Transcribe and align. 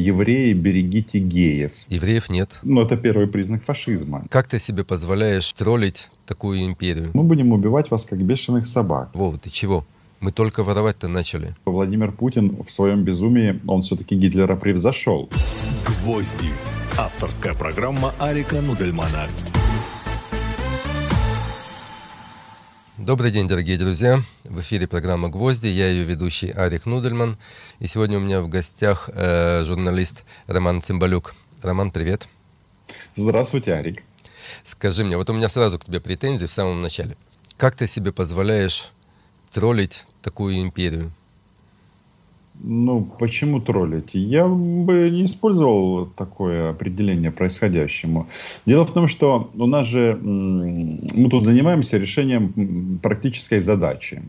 Евреи, 0.00 0.52
берегите 0.52 1.18
геев. 1.18 1.72
Евреев 1.88 2.28
нет. 2.28 2.58
Ну, 2.62 2.82
это 2.82 2.96
первый 2.96 3.26
признак 3.26 3.62
фашизма. 3.64 4.24
Как 4.30 4.48
ты 4.48 4.58
себе 4.58 4.84
позволяешь 4.84 5.52
троллить 5.52 6.10
такую 6.26 6.64
империю? 6.64 7.10
Мы 7.14 7.22
будем 7.22 7.52
убивать 7.52 7.90
вас, 7.90 8.04
как 8.04 8.22
бешеных 8.22 8.66
собак. 8.66 9.10
Вова, 9.14 9.38
ты 9.38 9.50
чего? 9.50 9.86
Мы 10.20 10.32
только 10.32 10.62
воровать-то 10.62 11.08
начали. 11.08 11.54
Владимир 11.66 12.10
Путин 12.12 12.62
в 12.62 12.70
своем 12.70 13.04
безумии, 13.04 13.60
он 13.66 13.82
все-таки 13.82 14.14
Гитлера 14.14 14.56
превзошел. 14.56 15.28
Гвозди. 15.86 16.50
Авторская 16.98 17.54
программа 17.54 18.14
Арика 18.18 18.60
Нудельмана. 18.62 19.28
Добрый 22.98 23.30
день, 23.30 23.46
дорогие 23.46 23.76
друзья. 23.76 24.22
В 24.44 24.58
эфире 24.60 24.88
программа 24.88 25.28
«Гвозди». 25.28 25.66
Я 25.66 25.90
ее 25.90 26.04
ведущий 26.04 26.50
Арик 26.50 26.86
Нудельман. 26.86 27.36
И 27.78 27.86
сегодня 27.86 28.16
у 28.16 28.22
меня 28.22 28.40
в 28.40 28.48
гостях 28.48 29.10
э, 29.12 29.64
журналист 29.66 30.24
Роман 30.46 30.80
Цымбалюк. 30.80 31.34
Роман, 31.60 31.90
привет. 31.90 32.26
Здравствуйте, 33.14 33.74
Арик. 33.74 34.02
Скажи 34.62 35.04
мне, 35.04 35.18
вот 35.18 35.28
у 35.28 35.34
меня 35.34 35.50
сразу 35.50 35.78
к 35.78 35.84
тебе 35.84 36.00
претензии 36.00 36.46
в 36.46 36.50
самом 36.50 36.80
начале. 36.80 37.18
Как 37.58 37.76
ты 37.76 37.86
себе 37.86 38.12
позволяешь 38.12 38.90
троллить 39.50 40.06
такую 40.22 40.58
империю? 40.62 41.12
Ну, 42.60 43.02
почему 43.18 43.60
троллить? 43.60 44.10
Я 44.14 44.46
бы 44.46 45.10
не 45.10 45.24
использовал 45.24 46.06
такое 46.06 46.70
определение 46.70 47.30
происходящему. 47.30 48.28
Дело 48.64 48.84
в 48.84 48.92
том, 48.92 49.08
что 49.08 49.50
у 49.54 49.66
нас 49.66 49.86
же 49.86 50.18
мы 50.22 51.28
тут 51.30 51.44
занимаемся 51.44 51.98
решением 51.98 52.98
практической 53.02 53.60
задачи. 53.60 54.22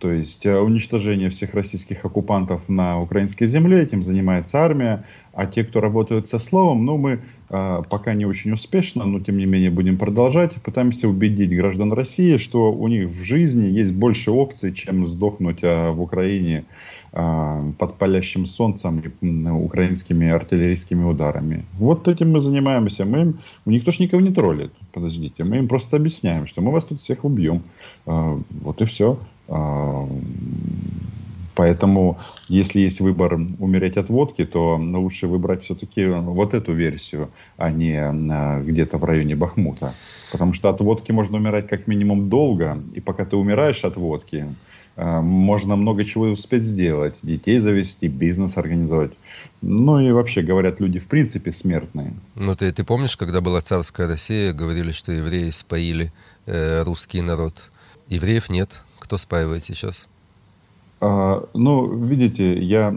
То 0.00 0.10
есть 0.10 0.46
э, 0.46 0.58
уничтожение 0.58 1.28
всех 1.28 1.52
российских 1.52 2.06
оккупантов 2.06 2.70
на 2.70 3.00
украинской 3.00 3.44
земле, 3.44 3.82
этим 3.82 4.02
занимается 4.02 4.58
армия. 4.58 5.04
А 5.40 5.46
те, 5.46 5.64
кто 5.64 5.80
работают 5.80 6.28
со 6.28 6.38
словом, 6.38 6.84
ну, 6.84 6.98
мы 6.98 7.20
э, 7.48 7.82
пока 7.88 8.12
не 8.12 8.26
очень 8.26 8.52
успешно, 8.52 9.06
но 9.06 9.20
тем 9.20 9.38
не 9.38 9.46
менее 9.46 9.70
будем 9.70 9.96
продолжать. 9.96 10.52
Пытаемся 10.62 11.08
убедить 11.08 11.56
граждан 11.56 11.94
России, 11.94 12.36
что 12.36 12.70
у 12.70 12.88
них 12.88 13.08
в 13.08 13.24
жизни 13.24 13.68
есть 13.68 13.94
больше 13.94 14.32
опций, 14.32 14.74
чем 14.74 15.06
сдохнуть 15.06 15.60
э, 15.62 15.92
в 15.92 16.02
Украине 16.02 16.64
э, 17.12 17.72
под 17.78 17.94
палящим 17.96 18.44
солнцем 18.44 19.02
украинскими 19.48 20.28
артиллерийскими 20.28 21.04
ударами. 21.04 21.64
Вот 21.78 22.06
этим 22.06 22.32
мы 22.32 22.40
занимаемся. 22.40 23.06
Мы 23.06 23.20
им, 23.20 23.38
никто 23.64 23.92
же 23.92 24.02
никого 24.02 24.20
не 24.20 24.34
троллит. 24.34 24.72
Подождите, 24.92 25.42
мы 25.44 25.56
им 25.56 25.68
просто 25.68 25.96
объясняем, 25.96 26.46
что 26.46 26.60
мы 26.60 26.70
вас 26.70 26.84
тут 26.84 27.00
всех 27.00 27.24
убьем. 27.24 27.62
Э, 28.04 28.38
вот 28.62 28.82
и 28.82 28.84
все. 28.84 29.18
А, 29.52 30.06
поэтому, 31.60 32.18
если 32.48 32.80
есть 32.80 33.00
выбор 33.00 33.34
умереть 33.58 33.98
от 33.98 34.08
водки, 34.08 34.46
то 34.46 34.76
лучше 34.78 35.26
выбрать 35.26 35.62
все-таки 35.62 36.06
вот 36.06 36.54
эту 36.54 36.72
версию, 36.72 37.28
а 37.58 37.70
не 37.70 37.98
а, 38.00 38.62
где-то 38.62 38.96
в 38.96 39.04
районе 39.04 39.36
Бахмута. 39.36 39.92
Потому 40.32 40.54
что 40.54 40.70
от 40.70 40.80
водки 40.80 41.12
можно 41.12 41.36
умирать 41.36 41.68
как 41.68 41.86
минимум 41.86 42.30
долго, 42.30 42.78
и 42.94 43.00
пока 43.00 43.26
ты 43.26 43.36
умираешь 43.36 43.84
от 43.84 43.98
водки, 43.98 44.46
а, 44.96 45.20
можно 45.20 45.76
много 45.76 46.06
чего 46.06 46.24
успеть 46.28 46.64
сделать. 46.64 47.18
Детей 47.22 47.58
завести, 47.58 48.08
бизнес 48.08 48.56
организовать. 48.56 49.12
Ну 49.60 50.00
и 50.00 50.12
вообще, 50.12 50.40
говорят, 50.40 50.80
люди 50.80 50.98
в 50.98 51.08
принципе 51.08 51.52
смертные. 51.52 52.14
Ну 52.36 52.54
ты, 52.54 52.72
ты 52.72 52.84
помнишь, 52.84 53.18
когда 53.18 53.42
была 53.42 53.60
царская 53.60 54.08
Россия, 54.08 54.54
говорили, 54.54 54.92
что 54.92 55.12
евреи 55.12 55.50
споили 55.50 56.10
э, 56.46 56.84
русский 56.84 57.20
народ. 57.20 57.70
Евреев 58.08 58.48
нет 58.48 58.82
кто 59.10 59.18
спаивает 59.18 59.64
сейчас? 59.64 60.06
А, 61.00 61.48
ну, 61.54 61.96
видите, 61.96 62.62
я 62.62 62.94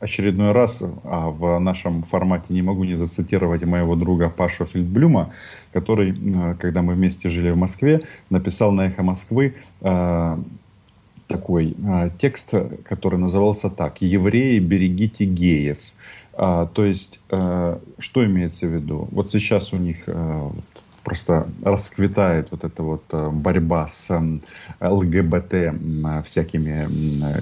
очередной 0.00 0.52
раз 0.52 0.82
а 1.04 1.30
в 1.30 1.58
нашем 1.58 2.02
формате 2.04 2.46
не 2.48 2.62
могу 2.62 2.84
не 2.84 2.94
зацитировать 2.94 3.64
моего 3.64 3.96
друга 3.96 4.30
Пашу 4.30 4.64
Фельдблюма, 4.64 5.32
который, 5.72 6.14
когда 6.58 6.82
мы 6.82 6.94
вместе 6.94 7.28
жили 7.28 7.50
в 7.50 7.56
Москве, 7.56 8.02
написал 8.30 8.72
на 8.72 8.86
«Эхо 8.86 9.02
Москвы» 9.02 9.54
а, 9.82 10.40
такой 11.28 11.76
текст, 12.18 12.54
который 12.84 13.18
назывался 13.18 13.70
так 13.70 14.02
«Евреи, 14.02 14.58
берегите 14.58 15.24
геев». 15.26 15.78
То 16.32 16.70
есть, 16.76 17.20
что 17.28 18.24
имеется 18.24 18.66
в 18.66 18.74
виду? 18.74 19.08
Вот 19.12 19.30
сейчас 19.30 19.72
у 19.72 19.76
них 19.76 20.08
просто 21.10 21.48
расцветает 21.64 22.52
вот 22.52 22.62
эта 22.62 22.84
вот 22.84 23.02
э, 23.10 23.30
борьба 23.32 23.88
с 23.88 24.10
эм, 24.12 24.42
ЛГБТ 24.80 25.74
всякими 26.24 26.86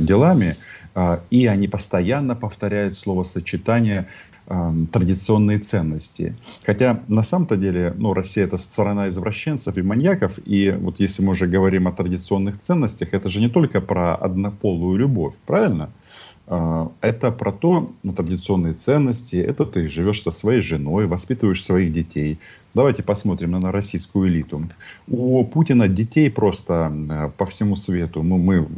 делами, 0.03 0.57
э, 0.95 1.19
и 1.29 1.45
они 1.45 1.69
постоянно 1.69 2.35
повторяют 2.35 2.97
словосочетание 2.97 4.07
эм, 4.47 4.87
традиционные 4.87 5.59
ценности. 5.59 6.35
Хотя 6.65 7.01
на 7.09 7.23
самом-то 7.23 7.59
деле, 7.59 7.93
ну, 7.99 8.15
Россия 8.15 8.45
это 8.47 8.57
страна 8.57 9.11
извращенцев 9.11 9.77
и 9.77 9.83
маньяков, 9.83 10.39
и 10.47 10.71
вот 10.71 10.99
если 10.99 11.23
мы 11.23 11.33
уже 11.33 11.47
говорим 11.47 11.89
о 11.89 11.93
традиционных 11.93 12.59
ценностях, 12.59 13.13
это 13.13 13.29
же 13.29 13.41
не 13.41 13.51
только 13.51 13.83
про 13.83 14.15
однополую 14.15 14.97
любовь, 14.97 15.35
правильно? 15.47 15.91
Э, 16.49 16.89
это 17.01 17.31
про 17.31 17.53
то, 17.53 17.93
ну, 18.03 18.13
традиционные 18.13 18.75
ценности, 18.75 19.37
это 19.37 19.65
ты 19.65 19.87
живешь 19.89 20.23
со 20.23 20.31
своей 20.31 20.61
женой, 20.61 21.07
воспитываешь 21.07 21.63
своих 21.63 21.93
детей, 21.93 22.39
Давайте 22.75 23.03
посмотрим 23.03 23.53
на 23.53 23.73
российскую 23.73 24.29
элиту. 24.29 24.69
У 25.09 25.43
Путина 25.45 25.89
детей 25.89 26.31
просто 26.31 26.93
э, 27.11 27.31
по 27.37 27.47
всему 27.47 27.77
свету. 27.77 28.23
Ну, 28.23 28.37
мы 28.37 28.69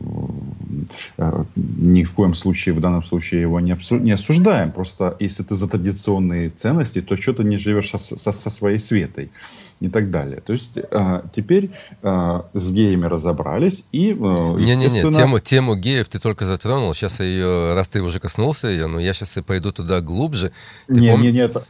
э, 1.19 1.44
ни 1.56 2.04
в 2.04 2.14
коем 2.14 2.34
случае, 2.34 2.75
в 2.75 2.81
данном 2.81 3.03
случае 3.03 3.42
его 3.42 3.58
не, 3.60 3.76
не 4.00 4.12
осуждаем. 4.12 4.70
Просто 4.70 5.16
если 5.19 5.42
ты 5.42 5.54
за 5.54 5.69
традиционные 5.69 6.50
ценности, 6.50 7.02
то 7.02 7.16
что 7.16 7.34
ты 7.34 7.44
не 7.44 7.56
живешь 7.56 7.91
со, 7.91 7.98
со, 7.98 8.32
со 8.32 8.48
своей 8.48 8.78
светой 8.78 9.31
и 9.80 9.88
так 9.88 10.10
далее. 10.10 10.41
То 10.41 10.52
есть 10.52 10.76
э, 10.76 11.22
теперь 11.34 11.70
э, 12.02 12.42
с 12.52 12.72
геями 12.72 13.06
разобрались 13.06 13.84
и... 13.92 14.12
Э, 14.12 14.14
Не-не-не, 14.14 15.12
тему, 15.12 15.41
тему 15.41 15.74
геев 15.74 16.08
ты 16.08 16.18
только 16.18 16.44
затронул. 16.44 16.94
Сейчас 16.94 17.20
я 17.20 17.26
ее, 17.26 17.74
раз 17.74 17.88
ты 17.88 18.02
уже 18.02 18.20
коснулся 18.20 18.69
ее, 18.69 18.86
но 18.86 19.00
я 19.00 19.14
сейчас 19.14 19.36
и 19.38 19.42
пойду 19.42 19.72
туда 19.72 20.00
глубже. 20.00 20.52
Не-не-не, 20.88 21.48
пом... 21.48 21.62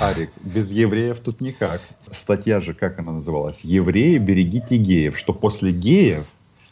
Арик, 0.00 0.30
без 0.42 0.70
евреев 0.70 1.20
тут 1.20 1.40
никак. 1.40 1.80
Статья 2.10 2.60
же, 2.60 2.72
как 2.72 2.98
она 2.98 3.12
называлась? 3.12 3.60
Евреи, 3.62 4.16
берегите 4.18 4.76
геев. 4.76 5.18
Что 5.18 5.34
после 5.34 5.72
геев 5.72 6.24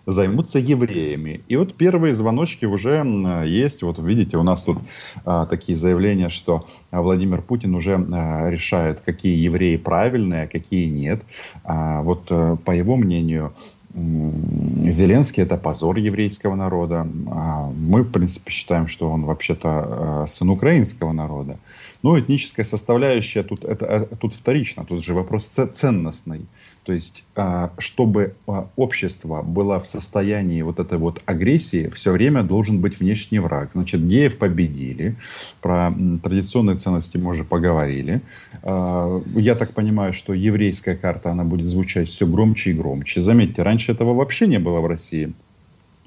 займутся 0.06 0.58
евреями. 0.58 1.42
И 1.48 1.56
вот 1.56 1.74
первые 1.74 2.14
звоночки 2.14 2.66
уже 2.66 3.02
есть. 3.46 3.82
Вот 3.82 3.98
видите, 3.98 4.36
у 4.36 4.42
нас 4.42 4.64
тут 4.64 4.78
а, 5.24 5.46
такие 5.46 5.76
заявления, 5.76 6.28
что 6.28 6.66
Владимир 6.90 7.42
Путин 7.42 7.74
уже 7.74 7.94
а, 7.94 8.50
решает, 8.50 9.00
какие 9.00 9.36
евреи 9.36 9.76
правильные, 9.76 10.44
а 10.44 10.46
какие 10.46 10.88
нет. 10.88 11.22
А, 11.64 12.02
вот 12.02 12.26
а, 12.30 12.56
по 12.56 12.72
его 12.72 12.96
мнению, 12.96 13.54
Зеленский 13.96 15.44
это 15.44 15.56
позор 15.56 15.98
еврейского 15.98 16.56
народа. 16.56 17.06
А 17.30 17.70
мы, 17.70 18.02
в 18.02 18.10
принципе, 18.10 18.50
считаем, 18.50 18.88
что 18.88 19.08
он 19.08 19.24
вообще-то 19.24 20.24
сын 20.26 20.50
украинского 20.50 21.12
народа. 21.12 21.58
Но 22.02 22.18
этническая 22.18 22.66
составляющая 22.66 23.44
тут, 23.44 23.64
это, 23.64 24.08
тут 24.20 24.34
вторично, 24.34 24.84
тут 24.84 25.04
же 25.04 25.14
вопрос 25.14 25.44
ценностный. 25.46 26.44
То 26.84 26.92
есть, 26.92 27.24
а, 27.34 27.72
чтобы 27.78 28.34
а, 28.46 28.68
общество 28.76 29.40
было 29.40 29.78
в 29.78 29.86
состоянии 29.86 30.60
вот 30.60 30.78
этой 30.78 30.98
вот 30.98 31.22
агрессии, 31.24 31.88
все 31.88 32.12
время 32.12 32.42
должен 32.42 32.80
быть 32.80 33.00
внешний 33.00 33.38
враг. 33.38 33.70
Значит, 33.72 34.06
геев 34.06 34.36
победили, 34.36 35.16
про 35.62 35.92
традиционные 36.22 36.76
ценности 36.76 37.16
мы 37.16 37.30
уже 37.30 37.44
поговорили. 37.44 38.20
А, 38.62 39.22
я 39.34 39.54
так 39.54 39.72
понимаю, 39.72 40.12
что 40.12 40.34
еврейская 40.34 40.96
карта, 40.96 41.30
она 41.30 41.44
будет 41.44 41.68
звучать 41.68 42.08
все 42.08 42.26
громче 42.26 42.70
и 42.70 42.74
громче. 42.74 43.22
Заметьте, 43.22 43.62
раньше 43.62 43.92
этого 43.92 44.12
вообще 44.12 44.46
не 44.46 44.58
было 44.58 44.80
в 44.80 44.86
России. 44.86 45.32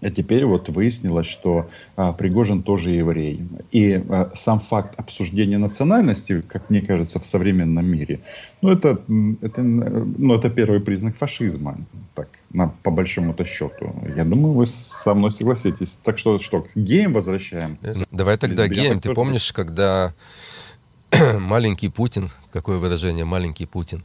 А 0.01 0.11
теперь 0.11 0.45
вот 0.45 0.69
выяснилось, 0.69 1.25
что 1.25 1.69
а, 1.95 2.13
Пригожин 2.13 2.61
тоже 2.61 2.91
еврей. 2.91 3.47
И 3.71 3.93
а, 3.93 4.31
сам 4.35 4.59
факт 4.59 4.99
обсуждения 4.99 5.57
национальности, 5.57 6.41
как 6.41 6.69
мне 6.69 6.81
кажется, 6.81 7.19
в 7.19 7.25
современном 7.25 7.85
мире, 7.85 8.19
ну 8.61 8.69
это, 8.69 9.01
это, 9.41 9.63
ну, 9.63 10.35
это 10.35 10.49
первый 10.49 10.81
признак 10.81 11.15
фашизма, 11.15 11.79
так, 12.13 12.29
на, 12.51 12.67
по 12.83 12.91
большому-то 12.91 13.43
счету. 13.43 13.93
Я 14.15 14.23
думаю, 14.23 14.53
вы 14.53 14.65
со 14.67 15.13
мной 15.15 15.31
согласитесь. 15.31 15.97
Так 16.03 16.19
что, 16.19 16.37
что, 16.39 16.61
к 16.61 16.75
геям 16.75 17.13
возвращаем? 17.13 17.77
Давай 18.11 18.37
тогда 18.37 18.67
геям. 18.67 18.99
Ты 18.99 19.13
помнишь, 19.13 19.51
когда 19.51 20.13
маленький 21.39 21.89
Путин, 21.89 22.29
какое 22.51 22.77
выражение, 22.77 23.23
маленький 23.23 23.65
Путин, 23.65 24.03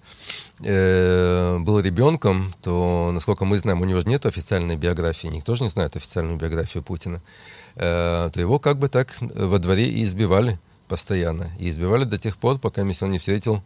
э, 0.61 1.59
был 1.59 1.81
ребенком, 1.81 2.53
то, 2.63 3.11
насколько 3.13 3.45
мы 3.45 3.59
знаем, 3.59 3.81
у 3.81 3.85
него 3.85 4.01
же 4.01 4.09
нет 4.09 4.25
официальной 4.25 4.77
биографии, 4.77 5.27
никто 5.27 5.55
же 5.55 5.65
не 5.65 5.71
знает 5.71 5.97
официальную 5.97 6.39
биографию 6.39 6.83
Путина, 6.83 7.21
э, 7.75 8.31
то 8.33 8.41
его 8.41 8.59
как 8.59 8.79
бы 8.79 8.89
так 8.89 9.17
во 9.21 9.59
дворе 9.59 9.89
и 9.89 10.05
избивали 10.05 10.61
постоянно. 10.89 11.51
И 11.59 11.71
избивали 11.71 12.05
до 12.05 12.19
тех 12.19 12.37
пор, 12.37 12.59
пока 12.59 12.83
он 12.83 12.89
не 13.11 13.19
встретил 13.19 13.63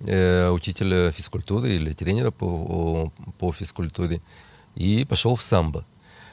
э, 0.00 0.50
учителя 0.50 1.12
физкультуры 1.12 1.70
или 1.70 1.92
тренера 1.92 2.30
по, 2.30 3.12
по 3.38 3.52
физкультуре 3.52 4.22
и 4.74 5.04
пошел 5.04 5.36
в 5.36 5.42
самбо. 5.42 5.84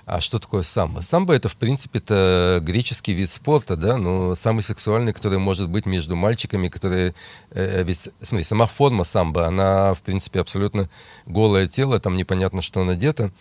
А 0.05 0.19
что 0.19 0.37
такое 0.37 0.63
самбо? 0.63 0.99
Самбо 0.99 1.33
это, 1.33 1.47
в 1.47 1.55
принципе, 1.55 1.99
это 1.99 2.59
греческий 2.61 3.13
вид 3.13 3.29
спорта, 3.29 3.77
да, 3.77 3.97
но 3.97 4.35
самый 4.35 4.61
сексуальный, 4.61 5.13
который 5.13 5.39
может 5.39 5.69
быть 5.69 5.85
между 5.85 6.17
мальчиками, 6.17 6.67
которые... 6.67 7.15
Э, 7.51 7.83
ведь, 7.83 8.09
смотри, 8.21 8.43
сама 8.43 8.65
форма 8.65 9.05
самбо, 9.05 9.47
она, 9.47 9.93
в 9.93 10.01
принципе, 10.01 10.41
абсолютно 10.41 10.89
голое 11.25 11.67
тело, 11.67 11.99
там 11.99 12.17
непонятно, 12.17 12.61
что 12.61 12.83
надето. 12.83 13.31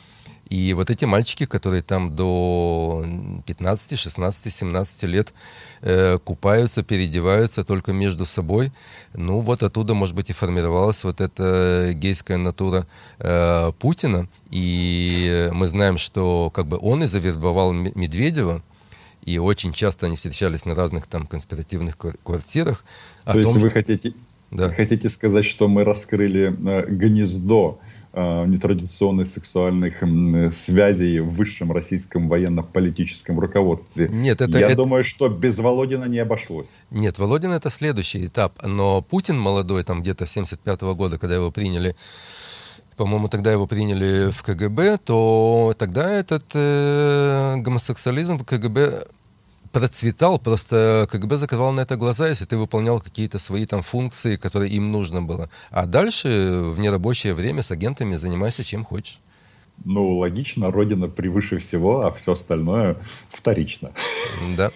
И 0.52 0.74
вот 0.74 0.90
эти 0.90 1.06
мальчики, 1.06 1.46
которые 1.46 1.82
там 1.82 2.14
до 2.14 3.06
15, 3.46 3.98
16, 3.98 4.52
17 4.52 5.02
лет 5.04 5.32
э, 5.80 6.18
купаются, 6.18 6.82
переодеваются 6.82 7.64
только 7.64 7.94
между 7.94 8.26
собой, 8.26 8.70
ну 9.14 9.40
вот 9.40 9.62
оттуда, 9.62 9.94
может 9.94 10.14
быть, 10.14 10.28
и 10.28 10.34
формировалась 10.34 11.04
вот 11.04 11.22
эта 11.22 11.92
гейская 11.94 12.36
натура 12.36 12.86
э, 13.18 13.72
Путина. 13.78 14.28
И 14.50 15.48
мы 15.54 15.66
знаем, 15.68 15.96
что 15.96 16.50
как 16.50 16.66
бы 16.66 16.76
он 16.78 17.02
и 17.02 17.06
завербовал 17.06 17.72
Медведева, 17.72 18.60
и 19.24 19.38
очень 19.38 19.72
часто 19.72 20.04
они 20.04 20.16
встречались 20.16 20.66
на 20.66 20.74
разных 20.74 21.06
там 21.06 21.26
конспиративных 21.26 21.96
квартирах. 21.96 22.84
То 23.24 23.38
есть 23.38 23.56
вы 23.56 23.70
хотите, 23.70 24.12
да. 24.50 24.68
хотите 24.68 25.08
сказать, 25.08 25.46
что 25.46 25.66
мы 25.66 25.84
раскрыли 25.84 26.54
э, 26.54 26.90
гнездо 26.90 27.80
Э, 28.14 28.44
нетрадиционных 28.46 29.26
сексуальных 29.26 30.02
связей 30.54 31.20
в 31.20 31.30
высшем 31.30 31.72
российском 31.72 32.28
военно-политическом 32.28 33.40
руководстве. 33.40 34.06
Нет, 34.12 34.42
это... 34.42 34.58
Я 34.58 34.66
это... 34.66 34.76
думаю, 34.76 35.02
что 35.02 35.30
без 35.30 35.58
Володина 35.58 36.04
не 36.04 36.18
обошлось. 36.18 36.72
Нет, 36.90 37.18
Володин 37.18 37.52
это 37.52 37.70
следующий 37.70 38.26
этап. 38.26 38.62
Но 38.62 39.00
Путин 39.00 39.38
молодой, 39.38 39.82
там 39.82 40.02
где-то 40.02 40.26
75 40.26 40.82
-го 40.82 40.94
года, 40.94 41.16
когда 41.16 41.36
его 41.36 41.50
приняли 41.50 41.96
по-моему, 42.98 43.28
тогда 43.28 43.50
его 43.50 43.66
приняли 43.66 44.30
в 44.30 44.42
КГБ, 44.42 44.98
то 44.98 45.72
тогда 45.78 46.12
этот 46.12 46.44
э, 46.52 47.56
гомосексуализм 47.56 48.36
в 48.36 48.44
КГБ 48.44 49.06
процветал, 49.72 50.38
просто 50.38 51.08
КГБ 51.10 51.36
закрывал 51.36 51.72
на 51.72 51.80
это 51.80 51.96
глаза, 51.96 52.28
если 52.28 52.44
ты 52.44 52.56
выполнял 52.56 53.00
какие-то 53.00 53.38
свои 53.38 53.66
там 53.66 53.82
функции, 53.82 54.36
которые 54.36 54.70
им 54.70 54.92
нужно 54.92 55.22
было. 55.22 55.48
А 55.70 55.86
дальше 55.86 56.28
в 56.64 56.78
нерабочее 56.78 57.34
время 57.34 57.62
с 57.62 57.70
агентами 57.70 58.16
занимайся 58.16 58.62
чем 58.62 58.84
хочешь. 58.84 59.20
Ну, 59.84 60.16
логично, 60.16 60.70
Родина 60.70 61.08
превыше 61.08 61.58
всего, 61.58 62.06
а 62.06 62.12
все 62.12 62.32
остальное 62.32 62.96
вторично. 63.30 63.90
Да. 64.56 64.70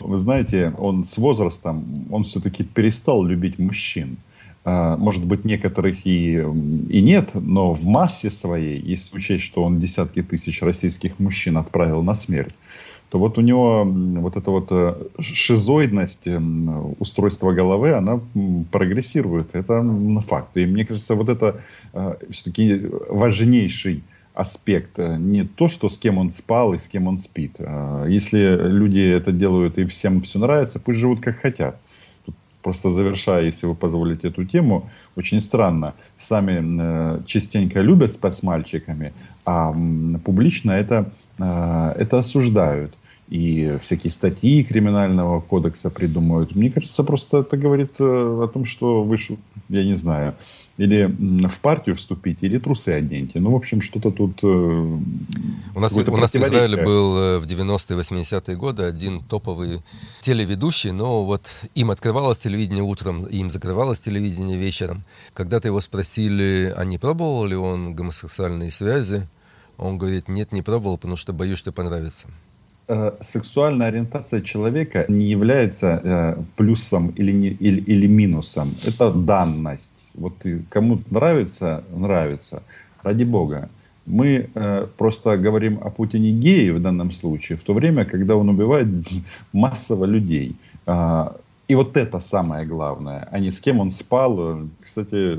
Вы 0.00 0.16
знаете, 0.18 0.74
он 0.78 1.04
с 1.04 1.16
возрастом, 1.16 2.04
он 2.10 2.22
все-таки 2.22 2.64
перестал 2.64 3.24
любить 3.24 3.58
мужчин. 3.58 4.18
А, 4.64 4.96
может 4.96 5.24
быть, 5.24 5.44
некоторых 5.44 6.06
и, 6.06 6.36
и 6.36 7.02
нет, 7.02 7.30
но 7.34 7.72
в 7.72 7.84
массе 7.86 8.30
своей, 8.30 8.80
если 8.80 9.16
учесть, 9.16 9.44
что 9.44 9.64
он 9.64 9.80
десятки 9.80 10.22
тысяч 10.22 10.62
российских 10.62 11.18
мужчин 11.18 11.56
отправил 11.56 12.02
на 12.02 12.14
смерть, 12.14 12.54
то 13.12 13.18
вот 13.18 13.36
у 13.36 13.42
него 13.42 13.84
вот 13.84 14.36
эта 14.36 14.50
вот 14.50 14.68
э, 14.70 14.94
шизоидность 15.20 16.26
устройства 16.98 17.52
головы, 17.52 17.92
она 17.92 18.20
прогрессирует. 18.70 19.54
Это 19.54 19.84
факт. 20.22 20.56
И 20.56 20.64
мне 20.64 20.86
кажется, 20.86 21.14
вот 21.14 21.28
это 21.28 21.60
э, 21.92 22.14
все-таки 22.30 22.80
важнейший 23.10 24.02
аспект. 24.32 24.98
Э, 24.98 25.18
не 25.18 25.44
то, 25.44 25.68
что 25.68 25.90
с 25.90 25.98
кем 25.98 26.16
он 26.16 26.30
спал 26.30 26.72
и 26.72 26.78
с 26.78 26.88
кем 26.88 27.06
он 27.06 27.18
спит. 27.18 27.56
А 27.58 28.06
если 28.06 28.38
люди 28.38 29.06
это 29.06 29.30
делают 29.30 29.76
и 29.76 29.84
всем 29.84 30.22
все 30.22 30.38
нравится, 30.38 30.80
пусть 30.80 30.98
живут 30.98 31.20
как 31.20 31.36
хотят. 31.36 31.76
Просто 32.62 32.88
завершая, 32.88 33.44
если 33.44 33.66
вы 33.66 33.74
позволите 33.74 34.28
эту 34.28 34.46
тему, 34.46 34.88
очень 35.16 35.42
странно. 35.42 35.92
Сами 36.16 37.22
частенько 37.26 37.82
любят 37.82 38.12
спать 38.12 38.36
с 38.36 38.42
мальчиками, 38.42 39.12
а 39.44 39.76
публично 40.24 40.70
это, 40.70 41.12
это 41.36 42.18
осуждают 42.18 42.94
и 43.32 43.78
всякие 43.80 44.10
статьи 44.10 44.62
криминального 44.62 45.40
кодекса 45.40 45.88
придумывают. 45.88 46.54
Мне 46.54 46.70
кажется, 46.70 47.02
просто 47.02 47.38
это 47.38 47.56
говорит 47.56 47.92
э, 47.98 48.04
о 48.04 48.46
том, 48.46 48.66
что 48.66 49.02
вы, 49.02 49.16
я 49.70 49.84
не 49.84 49.94
знаю, 49.94 50.34
или 50.76 51.06
в 51.48 51.60
партию 51.60 51.96
вступить, 51.96 52.42
или 52.42 52.58
трусы 52.58 52.90
оденьте. 52.90 53.40
Ну, 53.40 53.52
в 53.52 53.56
общем, 53.56 53.80
что-то 53.80 54.10
тут... 54.10 54.40
Э, 54.42 54.46
у 54.46 55.80
нас, 55.80 55.96
у 55.96 56.16
нас 56.18 56.34
в 56.34 56.36
Израиле 56.36 56.84
был 56.84 57.16
э, 57.16 57.38
в 57.38 57.46
90-е, 57.46 57.98
80-е 57.98 58.56
годы 58.56 58.82
один 58.82 59.20
топовый 59.20 59.80
телеведущий, 60.20 60.90
но 60.90 61.24
вот 61.24 61.48
им 61.74 61.90
открывалось 61.90 62.38
телевидение 62.38 62.84
утром, 62.84 63.24
им 63.24 63.50
закрывалось 63.50 64.00
телевидение 64.00 64.58
вечером. 64.58 65.04
Когда-то 65.32 65.68
его 65.68 65.80
спросили, 65.80 66.70
а 66.76 66.84
не 66.84 66.98
пробовал 66.98 67.46
ли 67.46 67.56
он 67.56 67.94
гомосексуальные 67.94 68.70
связи, 68.70 69.26
он 69.78 69.96
говорит, 69.96 70.28
нет, 70.28 70.52
не 70.52 70.60
пробовал, 70.60 70.98
потому 70.98 71.16
что 71.16 71.32
боюсь, 71.32 71.58
что 71.58 71.72
понравится. 71.72 72.28
Э, 72.92 73.12
сексуальная 73.20 73.88
ориентация 73.88 74.42
человека 74.42 75.06
не 75.08 75.26
является 75.26 76.00
э, 76.04 76.42
плюсом 76.56 77.08
или, 77.18 77.32
не, 77.32 77.48
или, 77.48 77.80
или 77.80 78.06
минусом. 78.06 78.74
Это 78.86 79.10
данность. 79.10 79.92
Вот 80.14 80.34
кому 80.68 80.98
нравится, 81.10 81.84
нравится. 81.96 82.62
Ради 83.02 83.24
бога. 83.24 83.70
Мы 84.04 84.50
э, 84.54 84.86
просто 84.98 85.38
говорим 85.38 85.78
о 85.82 85.90
Путине 85.90 86.32
гее 86.32 86.74
в 86.74 86.82
данном 86.82 87.12
случае, 87.12 87.56
в 87.56 87.62
то 87.62 87.72
время, 87.72 88.04
когда 88.04 88.36
он 88.36 88.50
убивает 88.50 88.88
массово 89.52 90.04
людей. 90.04 90.54
Э, 90.86 91.30
и 91.68 91.74
вот 91.74 91.96
это 91.96 92.20
самое 92.20 92.66
главное, 92.66 93.26
а 93.32 93.38
не 93.38 93.50
с 93.50 93.60
кем 93.60 93.80
он 93.80 93.90
спал. 93.90 94.68
Кстати, 94.82 95.38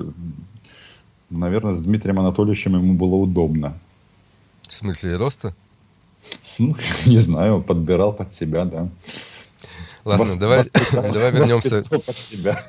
наверное, 1.30 1.74
с 1.74 1.82
Дмитрием 1.82 2.20
Анатольевичем 2.20 2.76
ему 2.76 2.94
было 2.94 3.16
удобно. 3.16 3.74
В 4.68 4.72
смысле 4.72 5.18
роста? 5.18 5.54
Ну, 6.60 6.76
не 7.06 7.18
знаю, 7.18 7.62
подбирал 7.62 8.14
под 8.14 8.34
себя, 8.34 8.66
да. 8.66 8.90
Ладно, 10.06 10.26
Вос, 10.26 10.36
давай, 10.36 10.64
давай 10.92 11.32
вернемся. 11.32 11.84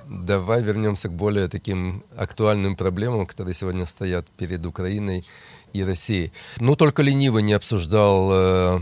Давай 0.08 0.62
вернемся 0.62 1.08
к 1.08 1.12
более 1.12 1.48
таким 1.48 2.04
актуальным 2.16 2.76
проблемам, 2.76 3.26
которые 3.26 3.54
сегодня 3.54 3.86
стоят 3.86 4.30
перед 4.30 4.64
Украиной 4.64 5.24
и 5.72 5.82
Россией. 5.82 6.32
Ну, 6.60 6.76
только 6.76 7.02
лениво 7.02 7.40
не 7.40 7.52
обсуждал 7.52 8.30
э, 8.32 8.80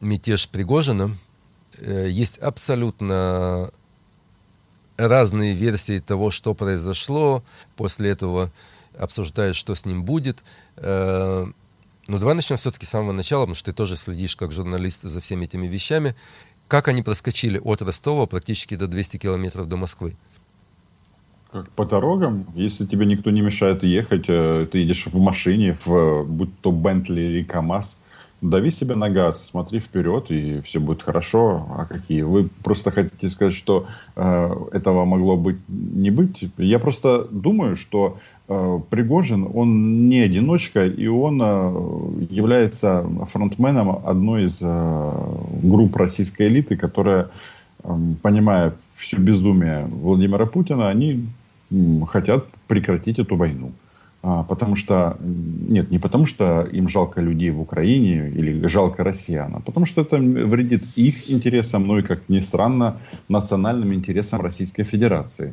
мятеж 0.00 0.48
Пригожина. 0.50 1.16
Э, 1.78 2.06
есть 2.10 2.36
абсолютно 2.38 3.70
разные 4.98 5.54
версии 5.54 5.98
того, 5.98 6.30
что 6.30 6.54
произошло. 6.54 7.42
После 7.74 8.10
этого 8.10 8.52
обсуждают, 8.98 9.56
что 9.56 9.74
с 9.74 9.86
ним 9.86 10.04
будет. 10.04 10.44
Э, 10.76 11.46
ну, 12.08 12.18
давай 12.18 12.34
начнем 12.34 12.56
все-таки 12.56 12.86
с 12.86 12.90
самого 12.90 13.12
начала, 13.12 13.42
потому 13.42 13.54
что 13.54 13.70
ты 13.70 13.76
тоже 13.76 13.96
следишь 13.96 14.36
как 14.36 14.52
журналист 14.52 15.02
за 15.02 15.20
всеми 15.20 15.44
этими 15.44 15.66
вещами. 15.66 16.14
Как 16.68 16.88
они 16.88 17.02
проскочили 17.02 17.58
от 17.58 17.82
Ростова 17.82 18.26
практически 18.26 18.76
до 18.76 18.86
200 18.86 19.18
километров 19.18 19.68
до 19.68 19.76
Москвы? 19.76 20.16
Как 21.52 21.70
по 21.70 21.84
дорогам, 21.84 22.46
если 22.54 22.84
тебе 22.84 23.06
никто 23.06 23.30
не 23.30 23.40
мешает 23.40 23.84
ехать, 23.84 24.24
э, 24.28 24.66
ты 24.70 24.78
едешь 24.78 25.06
в 25.06 25.16
машине, 25.18 25.78
в, 25.84 26.24
будь 26.24 26.50
то 26.60 26.72
Бентли 26.72 27.22
или 27.22 27.44
КАМАЗ, 27.44 27.98
дави 28.40 28.70
себя 28.70 28.96
на 28.96 29.08
газ, 29.08 29.46
смотри 29.46 29.78
вперед, 29.78 30.30
и 30.30 30.60
все 30.60 30.80
будет 30.80 31.02
хорошо. 31.02 31.66
А 31.76 31.86
какие? 31.86 32.22
Вы 32.22 32.48
просто 32.62 32.90
хотите 32.90 33.28
сказать, 33.28 33.54
что 33.54 33.86
э, 34.16 34.54
этого 34.72 35.04
могло 35.04 35.36
быть 35.36 35.58
не 35.68 36.10
быть? 36.10 36.50
Я 36.58 36.78
просто 36.78 37.26
думаю, 37.30 37.76
что 37.76 38.18
э, 38.48 38.80
Пригожин, 38.90 39.48
он 39.52 40.08
не 40.08 40.20
одиночка, 40.20 40.86
и 40.86 41.06
он 41.06 41.40
э, 41.42 42.26
является 42.30 43.06
фронтменом 43.26 44.02
одной 44.04 44.44
из 44.44 44.60
э, 44.62 45.12
групп 45.62 45.96
российской 45.96 46.48
элиты, 46.48 46.76
которая, 46.76 47.30
э, 47.82 47.96
понимая 48.22 48.74
все 48.94 49.16
безумие 49.16 49.86
Владимира 49.86 50.46
Путина, 50.46 50.88
они 50.88 51.26
э, 51.70 52.00
хотят 52.06 52.46
прекратить 52.68 53.18
эту 53.18 53.36
войну. 53.36 53.72
А, 54.26 54.42
потому 54.42 54.74
что, 54.74 55.18
нет, 55.20 55.90
не 55.90 55.98
потому 55.98 56.24
что 56.24 56.62
им 56.62 56.88
жалко 56.88 57.20
людей 57.20 57.50
в 57.50 57.60
Украине 57.60 58.30
или 58.30 58.66
жалко 58.66 59.04
россиян, 59.04 59.54
а 59.54 59.60
потому 59.60 59.84
что 59.84 60.00
это 60.00 60.16
вредит 60.16 60.84
их 60.96 61.30
интересам, 61.30 61.86
ну 61.86 61.98
и, 61.98 62.02
как 62.02 62.26
ни 62.30 62.40
странно, 62.40 62.96
национальным 63.28 63.92
интересам 63.92 64.40
Российской 64.40 64.84
Федерации. 64.84 65.52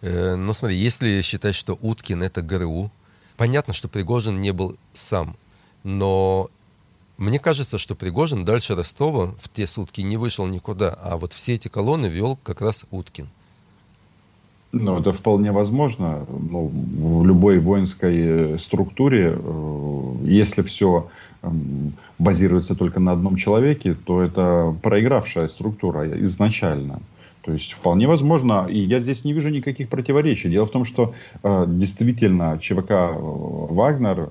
Э, 0.00 0.34
ну 0.34 0.52
смотри, 0.52 0.78
если 0.78 1.22
считать, 1.22 1.54
что 1.54 1.78
Уткин 1.80 2.24
это 2.24 2.42
ГРУ, 2.42 2.90
понятно, 3.36 3.72
что 3.72 3.86
Пригожин 3.86 4.40
не 4.40 4.52
был 4.52 4.76
сам, 4.92 5.36
но 5.84 6.50
мне 7.18 7.38
кажется, 7.38 7.78
что 7.78 7.94
Пригожин 7.94 8.44
дальше 8.44 8.74
Ростова 8.74 9.36
в 9.38 9.48
те 9.48 9.68
сутки 9.68 10.00
не 10.00 10.16
вышел 10.16 10.48
никуда, 10.48 10.98
а 11.00 11.16
вот 11.16 11.34
все 11.34 11.54
эти 11.54 11.68
колонны 11.68 12.06
вел 12.06 12.36
как 12.42 12.62
раз 12.62 12.84
Уткин. 12.90 13.28
Ну, 14.72 14.98
это 15.00 15.12
вполне 15.12 15.50
возможно. 15.50 16.26
Ну, 16.28 16.70
в 16.72 17.24
любой 17.24 17.58
воинской 17.58 18.54
э, 18.54 18.58
структуре, 18.58 19.36
э, 19.36 20.14
если 20.22 20.62
все 20.62 21.08
эм, 21.42 21.92
базируется 22.18 22.76
только 22.76 23.00
на 23.00 23.12
одном 23.12 23.34
человеке, 23.34 23.94
то 23.94 24.22
это 24.22 24.74
проигравшая 24.80 25.48
структура 25.48 26.08
изначально. 26.22 27.00
То 27.42 27.52
есть 27.52 27.72
вполне 27.72 28.06
возможно, 28.06 28.68
и 28.70 28.78
я 28.78 29.00
здесь 29.00 29.24
не 29.24 29.32
вижу 29.32 29.50
никаких 29.50 29.88
противоречий. 29.88 30.50
Дело 30.50 30.66
в 30.66 30.70
том, 30.70 30.84
что 30.84 31.14
э, 31.42 31.64
действительно 31.66 32.56
ЧВК 32.60 32.90
Вагнер 33.18 34.30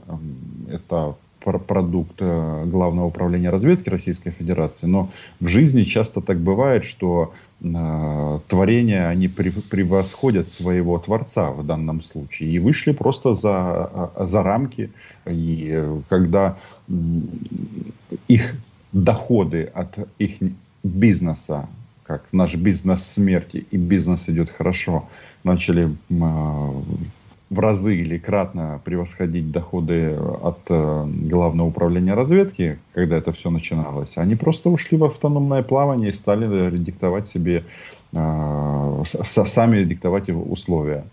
это 0.69 1.15
продукт 1.39 2.15
э, 2.19 2.65
Главного 2.65 3.07
управления 3.07 3.49
разведки 3.49 3.89
Российской 3.89 4.31
Федерации, 4.31 4.87
но 4.87 5.09
в 5.39 5.47
жизни 5.47 5.83
часто 5.83 6.21
так 6.21 6.39
бывает, 6.39 6.83
что 6.83 7.33
э, 7.61 8.39
творения, 8.47 9.07
они 9.07 9.27
превосходят 9.27 10.49
своего 10.49 10.97
Творца 10.99 11.51
в 11.51 11.65
данном 11.65 12.01
случае. 12.01 12.51
И 12.51 12.59
вышли 12.59 12.91
просто 12.91 13.33
за, 13.33 14.11
э, 14.17 14.25
за 14.25 14.43
рамки. 14.43 14.91
И 15.25 15.83
когда 16.09 16.57
их 18.27 18.55
доходы 18.91 19.63
от 19.73 19.97
их 20.17 20.37
бизнеса, 20.83 21.67
как 22.03 22.25
наш 22.31 22.55
бизнес 22.55 23.03
смерти 23.03 23.67
и 23.69 23.77
бизнес 23.77 24.29
идет 24.29 24.49
хорошо, 24.49 25.07
начали 25.43 25.95
в 27.49 27.59
разы 27.59 27.95
или 27.95 28.17
кратно 28.17 28.79
превосходить 28.83 29.51
доходы 29.51 30.15
от 30.15 30.59
э, 30.69 31.05
Главного 31.07 31.67
управления 31.67 32.13
разведки, 32.13 32.79
когда 32.93 33.17
это 33.17 33.31
все 33.31 33.49
начиналось, 33.49 34.17
они 34.17 34.35
просто 34.35 34.69
ушли 34.69 34.97
в 34.97 35.03
автономное 35.03 35.63
плавание 35.63 36.09
и 36.09 36.13
стали 36.13 36.77
диктовать 36.77 37.25
себе, 37.25 37.65
э, 38.13 39.03
сами 39.23 39.83
диктовать 39.83 40.29
условия. 40.29 41.05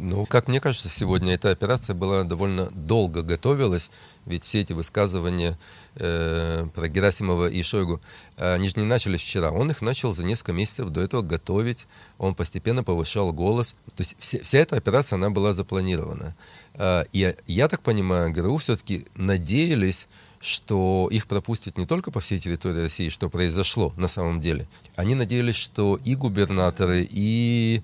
Ну, 0.00 0.26
как 0.26 0.46
мне 0.46 0.60
кажется, 0.60 0.88
сегодня 0.88 1.34
эта 1.34 1.50
операция 1.50 1.92
была 1.92 2.22
довольно 2.22 2.70
долго 2.70 3.22
готовилась, 3.22 3.90
ведь 4.26 4.44
все 4.44 4.60
эти 4.60 4.72
высказывания 4.72 5.58
э, 5.96 6.68
про 6.72 6.88
Герасимова 6.88 7.48
и 7.48 7.60
Шойгу, 7.64 8.00
они 8.36 8.68
же 8.68 8.74
не 8.76 8.86
начались 8.86 9.22
вчера. 9.22 9.50
Он 9.50 9.72
их 9.72 9.82
начал 9.82 10.14
за 10.14 10.24
несколько 10.24 10.52
месяцев 10.52 10.90
до 10.90 11.00
этого 11.00 11.22
готовить, 11.22 11.88
он 12.16 12.36
постепенно 12.36 12.84
повышал 12.84 13.32
голос. 13.32 13.74
То 13.96 14.02
есть 14.02 14.14
вся, 14.20 14.38
вся 14.44 14.58
эта 14.58 14.76
операция, 14.76 15.16
она 15.16 15.30
была 15.30 15.52
запланирована. 15.52 16.36
Э, 16.74 17.02
и 17.12 17.34
я 17.48 17.66
так 17.66 17.80
понимаю, 17.80 18.32
ГРУ 18.32 18.58
все-таки 18.58 19.04
надеялись, 19.16 20.06
что 20.38 21.08
их 21.10 21.26
пропустят 21.26 21.76
не 21.76 21.86
только 21.86 22.12
по 22.12 22.20
всей 22.20 22.38
территории 22.38 22.82
России, 22.82 23.08
что 23.08 23.28
произошло 23.28 23.92
на 23.96 24.06
самом 24.06 24.40
деле. 24.40 24.68
Они 24.94 25.16
надеялись, 25.16 25.56
что 25.56 25.98
и 26.04 26.14
губернаторы, 26.14 27.04
и 27.10 27.82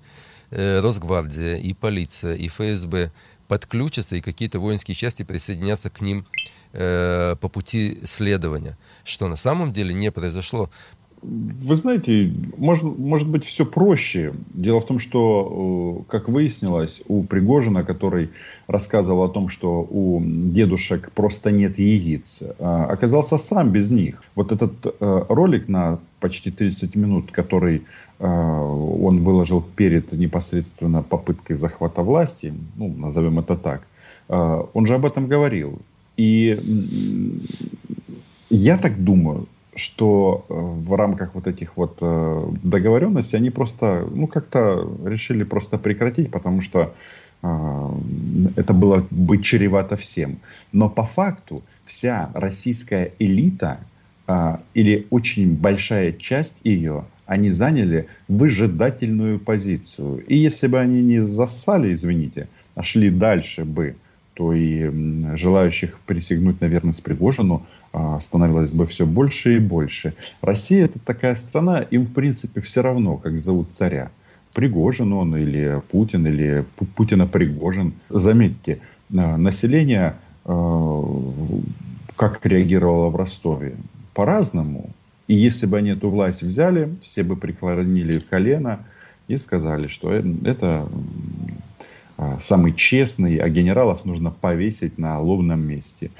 Росгвардия, 0.51 1.57
и 1.57 1.73
полиция, 1.73 2.35
и 2.35 2.47
ФСБ 2.47 3.11
подключатся, 3.47 4.15
и 4.15 4.21
какие-то 4.21 4.59
воинские 4.59 4.95
части 4.95 5.23
присоединятся 5.23 5.89
к 5.89 6.01
ним 6.01 6.25
э, 6.73 7.35
по 7.39 7.49
пути 7.49 7.99
следования, 8.03 8.77
что 9.03 9.27
на 9.27 9.35
самом 9.35 9.71
деле 9.71 9.93
не 9.93 10.11
произошло. 10.11 10.69
Вы 11.27 11.75
знаете, 11.75 12.31
может, 12.57 12.83
может 12.83 13.27
быть 13.27 13.45
все 13.45 13.65
проще. 13.65 14.33
Дело 14.53 14.79
в 14.79 14.85
том, 14.85 14.99
что, 14.99 16.03
э, 16.05 16.11
как 16.11 16.29
выяснилось, 16.29 17.01
у 17.07 17.23
Пригожина, 17.23 17.83
который 17.83 18.29
рассказывал 18.67 19.23
о 19.23 19.29
том, 19.29 19.49
что 19.49 19.87
у 19.89 20.21
дедушек 20.23 21.11
просто 21.13 21.49
нет 21.49 21.79
яиц, 21.79 22.43
э, 22.43 22.63
оказался 22.63 23.37
сам 23.37 23.71
без 23.71 23.89
них. 23.89 24.23
Вот 24.35 24.51
этот 24.51 24.73
э, 24.85 25.25
ролик 25.29 25.67
на 25.67 25.99
почти 26.19 26.51
30 26.51 26.95
минут, 26.95 27.31
который 27.31 27.83
он 28.17 29.23
выложил 29.23 29.61
перед 29.61 30.13
непосредственно 30.13 31.03
попыткой 31.03 31.57
захвата 31.57 32.01
власти, 32.01 32.53
ну, 32.77 32.87
назовем 32.87 33.39
это 33.39 33.57
так, 33.57 33.81
он 34.29 34.85
же 34.85 34.95
об 34.95 35.05
этом 35.05 35.27
говорил. 35.27 35.79
И 36.15 36.57
я 38.49 38.77
так 38.77 39.03
думаю, 39.03 39.47
что 39.75 40.45
э, 40.47 40.53
в 40.53 40.95
рамках 40.95 41.35
вот 41.35 41.47
этих 41.47 41.77
вот 41.77 41.97
э, 42.01 42.49
договоренностей 42.63 43.37
они 43.37 43.49
просто, 43.49 44.07
ну, 44.09 44.27
как-то 44.27 44.89
решили 45.05 45.43
просто 45.43 45.77
прекратить, 45.77 46.31
потому 46.31 46.61
что 46.61 46.93
э, 47.43 47.89
это 48.55 48.73
было 48.73 49.05
бы 49.11 49.41
чревато 49.41 49.97
всем. 49.97 50.39
Но 50.71 50.89
по 50.89 51.03
факту 51.03 51.61
вся 51.85 52.31
российская 52.33 53.11
элита 53.19 53.79
или 54.73 55.05
очень 55.11 55.55
большая 55.55 56.11
часть 56.11 56.55
ее, 56.63 57.05
они 57.27 57.51
заняли 57.51 58.07
выжидательную 58.27 59.39
позицию. 59.39 60.25
И 60.25 60.35
если 60.35 60.65
бы 60.65 60.79
они 60.79 61.03
не 61.03 61.19
засали, 61.19 61.93
извините, 61.93 62.47
а 62.73 62.81
шли 62.81 63.11
дальше 63.11 63.65
бы, 63.65 63.95
то 64.35 64.53
и 64.53 64.91
желающих 65.35 65.97
присягнуть 66.05 66.61
на 66.61 66.65
верность 66.65 67.03
Пригожину 67.03 67.65
а, 67.93 68.19
становилось 68.19 68.73
бы 68.73 68.85
все 68.85 69.05
больше 69.05 69.55
и 69.55 69.59
больше. 69.59 70.13
Россия 70.41 70.85
это 70.85 70.99
такая 70.99 71.35
страна, 71.35 71.79
им 71.79 72.05
в 72.05 72.13
принципе 72.13 72.61
все 72.61 72.81
равно, 72.81 73.17
как 73.17 73.39
зовут 73.39 73.71
царя. 73.71 74.11
Пригожин 74.53 75.13
он 75.13 75.35
или 75.35 75.81
Путин, 75.89 76.27
или 76.27 76.65
Путина 76.95 77.25
Пригожин. 77.27 77.93
Заметьте, 78.09 78.79
а, 79.15 79.37
население 79.37 80.15
а, 80.43 81.03
как 82.17 82.45
реагировало 82.45 83.09
в 83.09 83.15
Ростове? 83.15 83.75
По-разному. 84.13 84.89
И 85.27 85.33
если 85.33 85.65
бы 85.65 85.77
они 85.77 85.91
эту 85.91 86.09
власть 86.09 86.43
взяли, 86.43 86.93
все 87.01 87.23
бы 87.23 87.37
преклонили 87.37 88.19
колено 88.19 88.79
и 89.27 89.37
сказали, 89.37 89.87
что 89.87 90.13
это 90.13 90.87
самый 92.39 92.73
честный, 92.73 93.37
а 93.37 93.49
генералов 93.49 94.05
нужно 94.05 94.31
повесить 94.31 94.97
на 94.97 95.19
лобном 95.19 95.67
месте. 95.67 96.11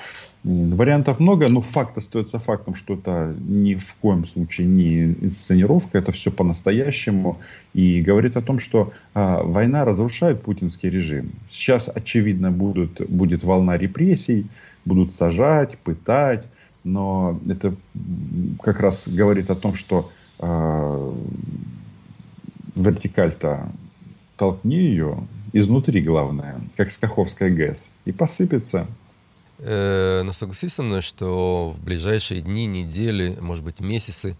Вариантов 0.45 1.19
много, 1.19 1.49
но 1.49 1.59
факт 1.59 1.97
остается 1.97 2.37
фактом, 2.37 2.75
что 2.75 2.93
это 2.93 3.33
ни 3.39 3.73
в 3.73 3.95
коем 3.95 4.23
случае 4.25 4.67
не 4.67 5.05
инсценировка, 5.05 5.97
это 5.97 6.11
все 6.11 6.29
по-настоящему. 6.29 7.39
И 7.73 7.99
говорит 8.01 8.37
о 8.37 8.43
том, 8.43 8.59
что 8.59 8.93
а, 9.15 9.41
война 9.41 9.85
разрушает 9.85 10.43
путинский 10.43 10.91
режим. 10.91 11.31
Сейчас, 11.49 11.89
очевидно, 11.93 12.51
будут, 12.51 13.01
будет 13.09 13.43
волна 13.43 13.75
репрессий, 13.75 14.45
будут 14.85 15.15
сажать, 15.15 15.79
пытать, 15.79 16.45
но 16.83 17.39
это 17.47 17.73
как 18.61 18.79
раз 18.79 19.07
говорит 19.07 19.49
о 19.49 19.55
том, 19.55 19.73
что 19.73 20.11
а, 20.37 21.11
вертикаль-то 22.75 23.67
толкни 24.37 24.77
ее 24.77 25.17
изнутри, 25.55 26.01
главное, 26.01 26.61
как 26.75 26.91
Скаховская 26.91 27.49
ГЭС, 27.49 27.91
и 28.03 28.11
посыпется. 28.11 28.87
Э, 29.59 30.21
но 30.23 30.33
согласись 30.33 30.73
со 30.73 30.83
мной, 30.83 31.01
что 31.01 31.69
в 31.69 31.83
ближайшие 31.83 32.41
дни, 32.41 32.65
недели, 32.67 33.37
может 33.39 33.63
быть, 33.63 33.79
месяцы 33.79 34.35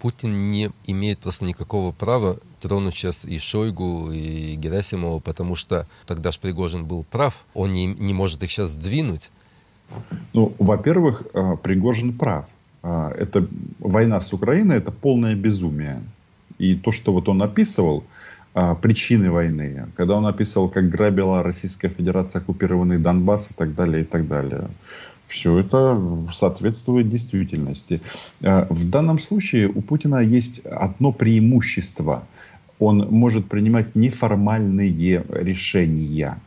Путин 0.00 0.50
не 0.50 0.70
имеет 0.86 1.18
просто 1.18 1.44
никакого 1.44 1.92
права 1.92 2.38
тронуть 2.60 2.94
сейчас 2.94 3.26
и 3.26 3.38
Шойгу, 3.38 4.10
и 4.10 4.54
Герасимова, 4.56 5.20
потому 5.20 5.54
что 5.54 5.86
тогда 6.06 6.30
же 6.30 6.40
Пригожин 6.40 6.86
был 6.86 7.04
прав, 7.04 7.44
он 7.52 7.72
не, 7.72 7.84
не 7.86 8.14
может 8.14 8.42
их 8.42 8.50
сейчас 8.50 8.70
сдвинуть. 8.70 9.30
Ну, 10.32 10.54
во-первых, 10.58 11.24
э, 11.34 11.56
Пригожин 11.62 12.16
прав. 12.16 12.48
Э, 12.82 13.12
это 13.18 13.46
война 13.80 14.18
с 14.18 14.32
Украиной, 14.32 14.78
это 14.78 14.90
полное 14.90 15.34
безумие. 15.34 16.02
И 16.56 16.74
то, 16.74 16.90
что 16.90 17.12
вот 17.12 17.28
он 17.28 17.42
описывал, 17.42 18.04
причины 18.80 19.30
войны, 19.30 19.88
когда 19.96 20.14
он 20.14 20.26
описывал, 20.26 20.68
как 20.68 20.88
грабила 20.88 21.42
Российская 21.42 21.88
Федерация 21.88 22.40
оккупированный 22.40 22.98
Донбасс 22.98 23.50
и 23.50 23.54
так 23.54 23.74
далее, 23.74 24.02
и 24.02 24.04
так 24.04 24.28
далее. 24.28 24.68
Все 25.26 25.58
это 25.58 26.00
соответствует 26.32 27.08
действительности. 27.08 28.00
А, 28.42 28.66
в 28.70 28.88
данном 28.88 29.18
случае 29.18 29.68
у 29.68 29.80
Путина 29.80 30.20
есть 30.20 30.60
одно 30.60 31.12
преимущество. 31.12 32.24
Он 32.78 33.08
может 33.10 33.48
принимать 33.48 33.94
неформальные 33.94 35.24
решения. 35.30 36.38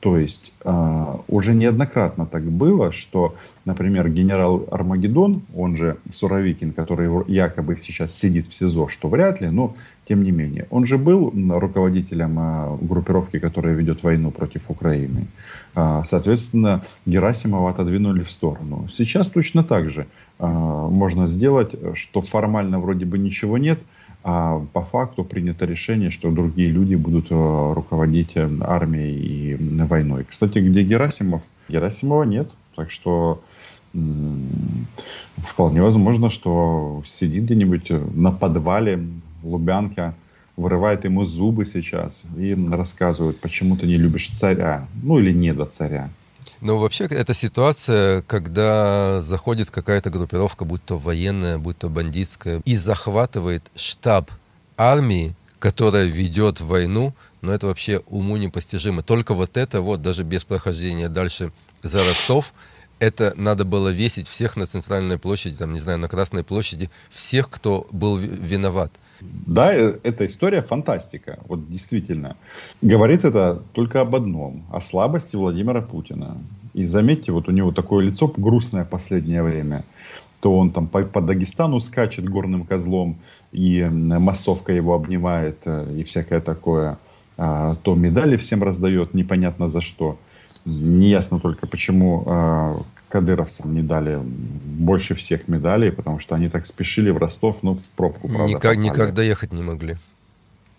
То 0.00 0.16
есть 0.16 0.52
э, 0.64 1.16
уже 1.28 1.52
неоднократно 1.52 2.24
так 2.24 2.44
было, 2.44 2.90
что, 2.90 3.34
например, 3.66 4.08
генерал 4.08 4.66
Армагеддон, 4.70 5.42
он 5.54 5.76
же 5.76 5.98
Суровикин, 6.10 6.72
который 6.72 7.10
якобы 7.30 7.76
сейчас 7.76 8.16
сидит 8.16 8.46
в 8.46 8.54
СИЗО, 8.54 8.88
что 8.88 9.08
вряд 9.08 9.42
ли, 9.42 9.50
но 9.50 9.74
тем 10.10 10.24
не 10.24 10.32
менее, 10.32 10.66
он 10.70 10.86
же 10.86 10.98
был 10.98 11.32
руководителем 11.60 12.36
э, 12.36 12.78
группировки, 12.80 13.38
которая 13.38 13.76
ведет 13.76 14.02
войну 14.02 14.32
против 14.32 14.68
Украины. 14.68 15.28
Э, 15.76 16.02
соответственно, 16.04 16.82
Герасимова 17.06 17.70
отодвинули 17.70 18.22
в 18.22 18.30
сторону. 18.30 18.88
Сейчас 18.92 19.28
точно 19.28 19.62
так 19.62 19.88
же 19.88 20.08
э, 20.40 20.46
можно 20.46 21.28
сделать, 21.28 21.76
что 21.94 22.22
формально 22.22 22.80
вроде 22.80 23.04
бы 23.04 23.18
ничего 23.18 23.56
нет, 23.56 23.78
а 24.24 24.58
по 24.72 24.82
факту 24.82 25.22
принято 25.22 25.64
решение, 25.64 26.10
что 26.10 26.32
другие 26.32 26.70
люди 26.70 26.96
будут 26.96 27.30
э, 27.30 27.72
руководить 27.72 28.32
э, 28.34 28.50
армией 28.62 29.54
и 29.54 29.56
войной. 29.84 30.24
Кстати, 30.24 30.58
где 30.58 30.82
Герасимов? 30.82 31.42
Герасимова 31.68 32.24
нет. 32.24 32.50
Так 32.74 32.90
что 32.90 33.40
вполне 35.36 35.82
возможно, 35.82 36.30
что 36.30 37.02
сидит 37.06 37.44
где-нибудь 37.44 37.90
на 38.14 38.32
подвале 38.32 38.98
Лубянка, 39.42 40.14
вырывает 40.56 41.04
ему 41.04 41.24
зубы 41.24 41.64
сейчас 41.64 42.22
и 42.36 42.56
рассказывает, 42.68 43.40
почему 43.40 43.76
ты 43.76 43.86
не 43.86 43.96
любишь 43.96 44.28
царя, 44.28 44.86
ну 45.02 45.18
или 45.18 45.32
не 45.32 45.52
до 45.54 45.66
царя. 45.66 46.10
Ну, 46.60 46.76
вообще, 46.76 47.04
это 47.04 47.32
ситуация, 47.32 48.22
когда 48.22 49.20
заходит 49.20 49.70
какая-то 49.70 50.10
группировка, 50.10 50.64
будь 50.64 50.84
то 50.84 50.98
военная, 50.98 51.58
будь 51.58 51.78
то 51.78 51.88
бандитская, 51.88 52.60
и 52.66 52.76
захватывает 52.76 53.70
штаб 53.74 54.30
армии, 54.76 55.34
которая 55.58 56.04
ведет 56.04 56.60
войну, 56.60 57.14
но 57.40 57.52
это 57.52 57.66
вообще 57.66 58.02
уму 58.08 58.36
непостижимо. 58.36 59.02
Только 59.02 59.34
вот 59.34 59.56
это 59.56 59.80
вот, 59.80 60.02
даже 60.02 60.22
без 60.22 60.44
прохождения 60.44 61.08
дальше 61.08 61.52
за 61.82 61.98
Ростов, 61.98 62.52
Это 63.00 63.32
надо 63.36 63.64
было 63.64 63.88
весить 63.88 64.28
всех 64.28 64.56
на 64.56 64.66
центральной 64.66 65.18
площади, 65.18 65.56
там, 65.56 65.72
не 65.72 65.80
знаю, 65.80 65.98
на 65.98 66.08
Красной 66.08 66.44
площади, 66.44 66.90
всех, 67.10 67.48
кто 67.48 67.86
был 67.90 68.18
виноват. 68.18 68.92
Да, 69.20 69.74
э, 69.74 69.98
эта 70.02 70.26
история 70.26 70.60
фантастика. 70.60 71.38
Вот 71.48 71.68
действительно. 71.70 72.36
Говорит 72.82 73.24
это 73.24 73.62
только 73.72 74.02
об 74.02 74.14
одном. 74.14 74.64
О 74.70 74.80
слабости 74.80 75.34
Владимира 75.36 75.80
Путина. 75.80 76.36
И 76.74 76.84
заметьте, 76.84 77.32
вот 77.32 77.48
у 77.48 77.52
него 77.52 77.72
такое 77.72 78.04
лицо 78.04 78.32
грустное 78.36 78.84
последнее 78.84 79.42
время. 79.42 79.84
То 80.40 80.56
он 80.56 80.70
там 80.70 80.86
по, 80.86 81.02
по 81.02 81.22
Дагестану 81.22 81.80
скачет 81.80 82.28
горным 82.28 82.66
козлом, 82.66 83.18
и 83.52 83.82
массовка 83.82 84.72
его 84.72 84.94
обнимает, 84.94 85.58
э, 85.64 85.94
и 85.98 86.02
всякое 86.02 86.40
такое. 86.40 86.98
А, 87.38 87.76
то 87.76 87.94
медали 87.94 88.36
всем 88.36 88.62
раздает, 88.62 89.14
непонятно 89.14 89.68
за 89.68 89.80
что. 89.80 90.18
Неясно 90.70 91.40
только, 91.40 91.66
почему 91.66 92.24
э, 92.26 92.74
кадыровцам 93.08 93.74
не 93.74 93.82
дали 93.82 94.18
больше 94.20 95.14
всех 95.14 95.48
медалей, 95.48 95.90
потому 95.90 96.18
что 96.18 96.34
они 96.34 96.48
так 96.48 96.66
спешили 96.66 97.10
в 97.10 97.18
Ростов, 97.18 97.58
ну, 97.62 97.74
в 97.74 97.90
пробку, 97.90 98.28
правда. 98.28 98.54
Никак, 98.54 98.76
никак 98.76 99.14
доехать 99.14 99.52
не 99.52 99.62
могли. 99.62 99.96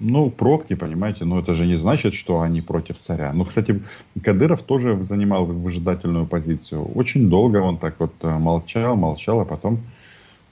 Ну, 0.03 0.31
пробки, 0.31 0.73
понимаете, 0.73 1.25
но 1.25 1.39
это 1.39 1.53
же 1.53 1.67
не 1.67 1.75
значит, 1.75 2.15
что 2.15 2.41
они 2.41 2.61
против 2.61 2.99
царя. 2.99 3.31
Ну, 3.35 3.45
кстати, 3.45 3.83
Кадыров 4.23 4.63
тоже 4.63 4.99
занимал 4.99 5.45
выжидательную 5.45 6.25
позицию. 6.25 6.85
Очень 6.95 7.29
долго 7.29 7.57
он 7.57 7.77
так 7.77 7.95
вот 7.99 8.13
э, 8.23 8.37
молчал, 8.39 8.95
молчал, 8.95 9.41
а 9.41 9.45
потом 9.45 9.79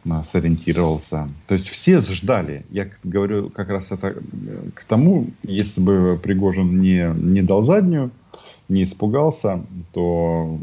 э, 0.05 0.21
сориентировался. 0.23 1.27
То 1.47 1.55
есть 1.55 1.69
все 1.69 1.99
ждали. 1.99 2.63
Я 2.69 2.89
говорю 3.03 3.49
как 3.49 3.69
раз 3.69 3.91
это 3.91 4.09
э, 4.09 4.15
к 4.75 4.83
тому, 4.83 5.25
если 5.41 5.81
бы 5.81 6.19
Пригожин 6.21 6.79
не, 6.79 7.11
не 7.15 7.41
дал 7.41 7.63
заднюю, 7.63 8.11
не 8.69 8.83
испугался, 8.83 9.65
то 9.91 10.55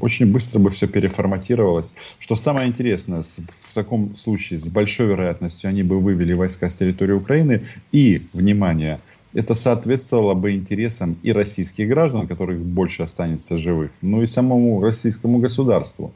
очень 0.00 0.30
быстро 0.30 0.58
бы 0.58 0.70
все 0.70 0.88
переформатировалось. 0.88 1.94
Что 2.18 2.36
самое 2.36 2.68
интересное, 2.68 3.22
в 3.22 3.74
таком 3.74 4.16
случае 4.16 4.58
с 4.58 4.68
большой 4.68 5.06
вероятностью 5.06 5.70
они 5.70 5.84
бы 5.84 6.00
вывели 6.00 6.32
войска 6.32 6.68
с 6.68 6.74
территории 6.74 7.12
Украины 7.12 7.62
и, 7.92 8.26
внимание, 8.32 9.00
это 9.34 9.54
соответствовало 9.54 10.34
бы 10.34 10.52
интересам 10.52 11.16
и 11.22 11.32
российских 11.32 11.88
граждан, 11.88 12.26
которых 12.26 12.58
больше 12.58 13.04
останется 13.04 13.56
живых, 13.56 13.90
ну 14.02 14.22
и 14.22 14.26
самому 14.26 14.82
российскому 14.82 15.38
государству. 15.38 16.12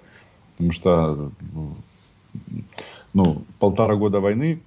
Потому 0.52 0.72
что 0.72 1.32
ну, 3.14 3.42
полтора 3.58 3.94
года 3.94 4.20
войны 4.20 4.60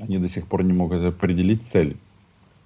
они 0.00 0.18
до 0.18 0.28
сих 0.28 0.46
пор 0.46 0.62
не 0.62 0.72
могут 0.72 1.02
определить 1.02 1.64
цель 1.64 1.96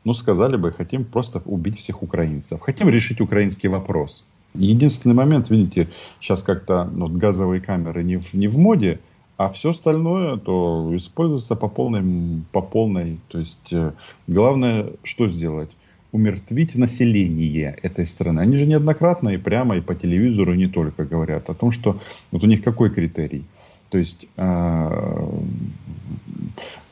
ну, 0.04 0.14
сказали 0.14 0.56
бы, 0.56 0.72
хотим 0.72 1.04
просто 1.04 1.40
убить 1.44 1.78
всех 1.78 2.02
украинцев, 2.02 2.60
хотим 2.60 2.88
решить 2.88 3.20
украинский 3.20 3.68
вопрос. 3.68 4.24
Единственный 4.54 5.14
момент, 5.14 5.50
видите, 5.50 5.88
сейчас 6.20 6.42
как-то 6.42 6.90
ну, 6.96 7.08
газовые 7.08 7.60
камеры 7.60 8.02
не 8.02 8.16
в, 8.16 8.34
не 8.34 8.48
в 8.48 8.58
моде, 8.58 9.00
а 9.36 9.48
все 9.48 9.70
остальное 9.70 10.36
то 10.36 10.92
используется 10.94 11.56
по 11.56 11.68
полной, 11.68 12.42
по 12.52 12.60
полной. 12.60 13.18
То 13.28 13.38
есть 13.38 13.72
э, 13.72 13.92
главное, 14.26 14.92
что 15.02 15.30
сделать? 15.30 15.70
Умертвить 16.12 16.74
население 16.74 17.78
этой 17.82 18.04
страны. 18.04 18.40
Они 18.40 18.58
же 18.58 18.66
неоднократно 18.66 19.30
и 19.30 19.38
прямо 19.38 19.76
и 19.76 19.80
по 19.80 19.94
телевизору 19.94 20.52
не 20.54 20.68
только 20.68 21.04
говорят 21.06 21.48
о 21.48 21.54
том, 21.54 21.70
что 21.70 21.98
вот 22.30 22.44
у 22.44 22.46
них 22.46 22.62
какой 22.62 22.90
критерий. 22.90 23.44
То 23.88 23.98
есть 23.98 24.28
э, 24.36 25.28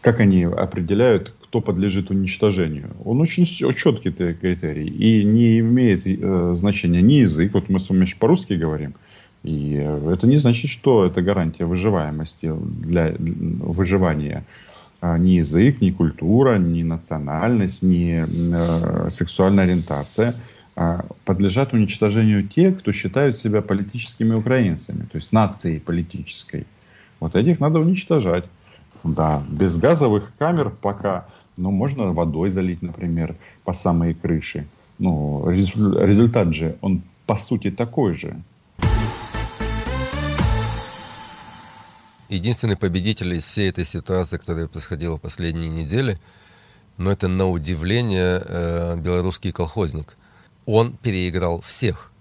как 0.00 0.21
они 0.21 0.45
определяют, 0.45 1.35
кто 1.50 1.61
подлежит 1.61 2.11
уничтожению. 2.11 2.90
Он 3.04 3.21
очень 3.21 3.45
четкий 3.45 4.12
критерий 4.12 4.87
и 4.87 5.25
не 5.25 5.59
имеет 5.59 6.07
э, 6.07 6.54
значения 6.57 7.02
ни 7.02 7.14
язык. 7.14 7.54
Вот 7.54 7.69
мы 7.69 7.80
с 7.80 7.90
вами 7.90 8.07
по-русски 8.21 8.52
говорим. 8.52 8.95
И 9.42 9.73
это 10.12 10.28
не 10.28 10.37
значит, 10.37 10.71
что 10.71 11.04
это 11.04 11.23
гарантия 11.23 11.64
выживаемости 11.64 12.52
для 12.54 13.16
выживания. 13.19 14.47
А 15.00 15.19
ни 15.19 15.30
язык, 15.30 15.80
ни 15.80 15.90
культура, 15.90 16.57
ни 16.57 16.85
национальность, 16.85 17.83
ни 17.83 18.25
э, 18.25 19.11
сексуальная 19.11 19.64
ориентация 19.64 20.37
а 20.77 21.05
подлежат 21.25 21.72
уничтожению 21.72 22.46
те, 22.46 22.70
кто 22.70 22.92
считают 22.92 23.37
себя 23.37 23.61
политическими 23.61 24.35
украинцами, 24.35 25.03
то 25.11 25.16
есть 25.16 25.33
нацией 25.33 25.81
политической. 25.81 26.64
Вот 27.18 27.35
этих 27.35 27.59
надо 27.59 27.81
уничтожать. 27.81 28.44
Да, 29.03 29.42
без 29.51 29.77
газовых 29.77 30.33
камер 30.38 30.70
пока 30.70 31.27
ну, 31.61 31.70
можно 31.70 32.12
водой 32.12 32.51
залить, 32.51 32.83
например, 32.83 33.37
по 33.64 33.73
самые 33.73 34.14
крыши. 34.14 34.66
Ну, 34.99 35.49
результат 35.49 36.55
же, 36.55 36.77
он 36.81 37.03
по 37.27 37.37
сути 37.37 37.70
такой 37.70 38.14
же. 38.14 38.42
Единственный 42.29 42.77
победитель 42.77 43.35
из 43.35 43.44
всей 43.44 43.70
этой 43.70 43.85
ситуации, 43.85 44.38
которая 44.38 44.68
происходила 44.68 45.16
в 45.16 45.20
последние 45.20 45.68
недели, 45.68 46.16
но 46.96 47.05
ну, 47.05 47.11
это 47.11 47.29
на 47.29 47.49
удивление 47.49 48.42
э, 48.44 48.96
белорусский 48.99 49.53
колхозник. 49.53 50.16
Он 50.66 50.92
переиграл 50.92 51.61
всех. 51.61 52.12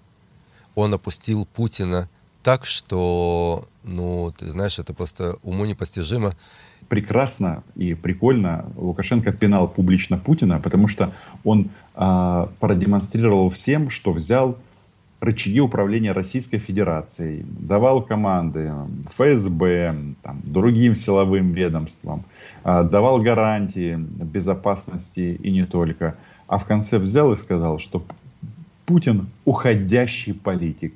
Он 0.75 0.93
опустил 0.93 1.45
Путина 1.45 2.09
так, 2.43 2.65
что, 2.65 3.65
ну, 3.83 4.31
ты 4.37 4.47
знаешь, 4.47 4.79
это 4.79 4.93
просто 4.93 5.37
уму 5.43 5.65
непостижимо 5.65 6.33
прекрасно 6.89 7.63
и 7.75 7.93
прикольно 7.93 8.65
Лукашенко 8.75 9.31
пинал 9.31 9.67
публично 9.67 10.17
Путина, 10.17 10.59
потому 10.59 10.87
что 10.87 11.13
он 11.43 11.69
э, 11.95 12.47
продемонстрировал 12.59 13.49
всем, 13.49 13.89
что 13.89 14.11
взял 14.11 14.57
рычаги 15.19 15.59
управления 15.59 16.13
Российской 16.13 16.57
Федерацией, 16.57 17.45
давал 17.45 18.01
команды 18.01 18.73
ФСБ, 19.09 19.95
там, 20.23 20.41
другим 20.43 20.95
силовым 20.95 21.51
ведомствам, 21.51 22.25
э, 22.63 22.83
давал 22.83 23.21
гарантии 23.21 23.95
безопасности 23.95 25.39
и 25.41 25.51
не 25.51 25.65
только. 25.65 26.15
А 26.47 26.57
в 26.57 26.65
конце 26.65 26.97
взял 26.97 27.31
и 27.31 27.37
сказал, 27.37 27.77
что 27.77 28.03
Путин 28.85 29.29
уходящий 29.45 30.33
политик. 30.33 30.95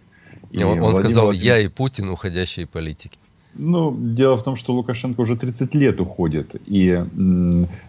И 0.53 0.63
он, 0.63 0.81
он 0.81 0.95
сказал, 0.95 1.31
я 1.31 1.59
и 1.59 1.67
Путин 1.67 2.09
уходящие 2.09 2.67
политики. 2.67 3.17
Ну, 3.55 3.95
дело 3.97 4.35
в 4.37 4.43
том, 4.43 4.55
что 4.55 4.73
Лукашенко 4.73 5.21
уже 5.21 5.35
30 5.35 5.75
лет 5.75 5.99
уходит, 5.99 6.55
и 6.65 7.03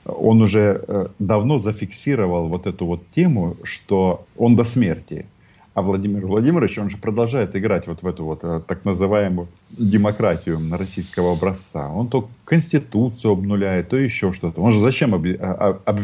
он 0.05 0.43
уже 0.43 0.85
э, 0.87 1.07
давно 1.19 1.59
зафиксировал 1.59 2.49
вот 2.49 2.67
эту 2.67 2.85
вот 2.87 3.01
тему, 3.15 3.57
что 3.63 4.27
он 4.37 4.57
до 4.57 4.65
смерти. 4.65 5.27
А 5.75 5.83
Владимир 5.83 6.27
Владимирович, 6.27 6.79
он 6.79 6.91
же 6.91 6.99
продолжает 6.99 7.57
играть 7.57 7.89
вот 7.89 8.03
в 8.03 8.07
эту 8.07 8.25
вот 8.25 8.45
э, 8.45 8.61
так 8.67 8.85
называемую 8.85 9.49
демократию 9.71 10.61
российского 10.71 11.33
образца. 11.33 11.91
Он 11.91 12.09
то 12.09 12.29
конституцию 12.45 13.33
обнуляет, 13.33 13.89
то 13.89 13.97
еще 13.97 14.33
что-то. 14.33 14.61
Он 14.61 14.71
же 14.71 14.79
зачем 14.79 15.15
об, 15.15 15.27
об, 15.27 15.81
об, 15.85 16.01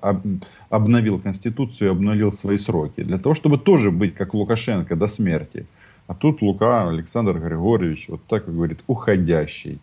об, 0.00 0.26
обновил 0.70 1.20
конституцию 1.20 1.88
и 1.88 1.92
обнулил 1.92 2.32
свои 2.32 2.58
сроки? 2.58 3.04
Для 3.04 3.18
того, 3.18 3.34
чтобы 3.34 3.58
тоже 3.58 3.90
быть 3.90 4.14
как 4.14 4.34
Лукашенко 4.34 4.96
до 4.96 5.06
смерти. 5.06 5.66
А 6.08 6.14
тут 6.14 6.40
Лука 6.40 6.88
Александр 6.88 7.38
Григорьевич, 7.38 8.08
вот 8.08 8.24
так 8.26 8.52
говорит, 8.52 8.80
уходящий. 8.86 9.78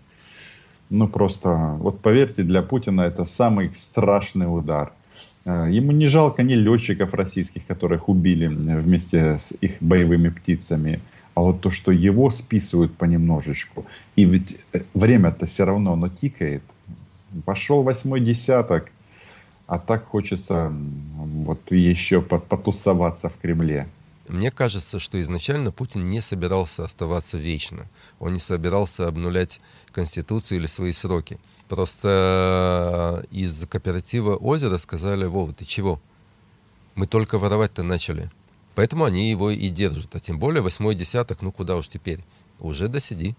Ну 0.90 1.08
просто, 1.08 1.78
вот 1.80 2.02
поверьте, 2.02 2.42
для 2.42 2.64
Путина 2.64 3.02
это 3.02 3.26
самый 3.26 3.72
страшный 3.76 4.46
удар. 4.46 4.92
Э, 5.46 5.68
ему 5.70 5.92
не 5.92 6.08
жалко 6.08 6.42
ни 6.42 6.54
летчиков 6.54 7.14
российских, 7.14 7.68
которых 7.68 8.10
убили 8.10 8.48
вместе 8.48 9.38
с 9.38 9.54
их 9.62 9.78
боевыми 9.82 10.30
птицами, 10.30 11.00
а 11.36 11.42
вот 11.42 11.62
то, 11.62 11.70
что 11.70 11.92
его 11.92 12.32
списывают 12.32 12.96
понемножечку. 12.96 13.86
И 14.16 14.26
ведь 14.26 14.58
э, 14.74 14.82
время-то 14.96 15.46
все 15.46 15.64
равно 15.66 15.94
оно 15.94 16.10
тикает. 16.10 16.64
Пошел 17.46 17.84
восьмой 17.84 18.20
десяток, 18.20 18.92
а 19.68 19.78
так 19.78 20.06
хочется 20.06 20.74
вот 21.18 21.72
еще 21.72 22.22
потусоваться 22.22 23.30
в 23.30 23.38
Кремле. 23.38 23.88
Мне 24.28 24.50
кажется, 24.50 25.00
что 25.00 25.22
изначально 25.22 25.72
Путин 25.72 26.10
не 26.10 26.20
собирался 26.20 26.84
оставаться 26.84 27.38
вечно. 27.38 27.86
Он 28.20 28.34
не 28.34 28.40
собирался 28.40 29.08
обнулять 29.08 29.62
Конституцию 29.92 30.60
или 30.60 30.66
свои 30.66 30.94
сроки. 30.94 31.38
Просто 31.68 33.24
э, 33.32 33.36
из 33.36 33.68
кооператива 33.68 34.36
озера 34.36 34.78
сказали, 34.78 35.26
Вова, 35.26 35.54
ты 35.54 35.66
чего? 35.66 36.00
Мы 36.96 37.06
только 37.06 37.38
воровать-то 37.38 37.84
начали. 37.84 38.32
Поэтому 38.74 39.06
они 39.06 39.30
его 39.30 39.52
и 39.52 39.70
держат. 39.70 40.16
А 40.16 40.20
тем 40.20 40.40
более 40.40 40.62
восьмой 40.62 40.96
десяток, 40.96 41.42
ну 41.42 41.52
куда 41.52 41.76
уж 41.76 41.88
теперь? 41.88 42.20
Уже 42.60 42.88
досиди. 42.88 43.36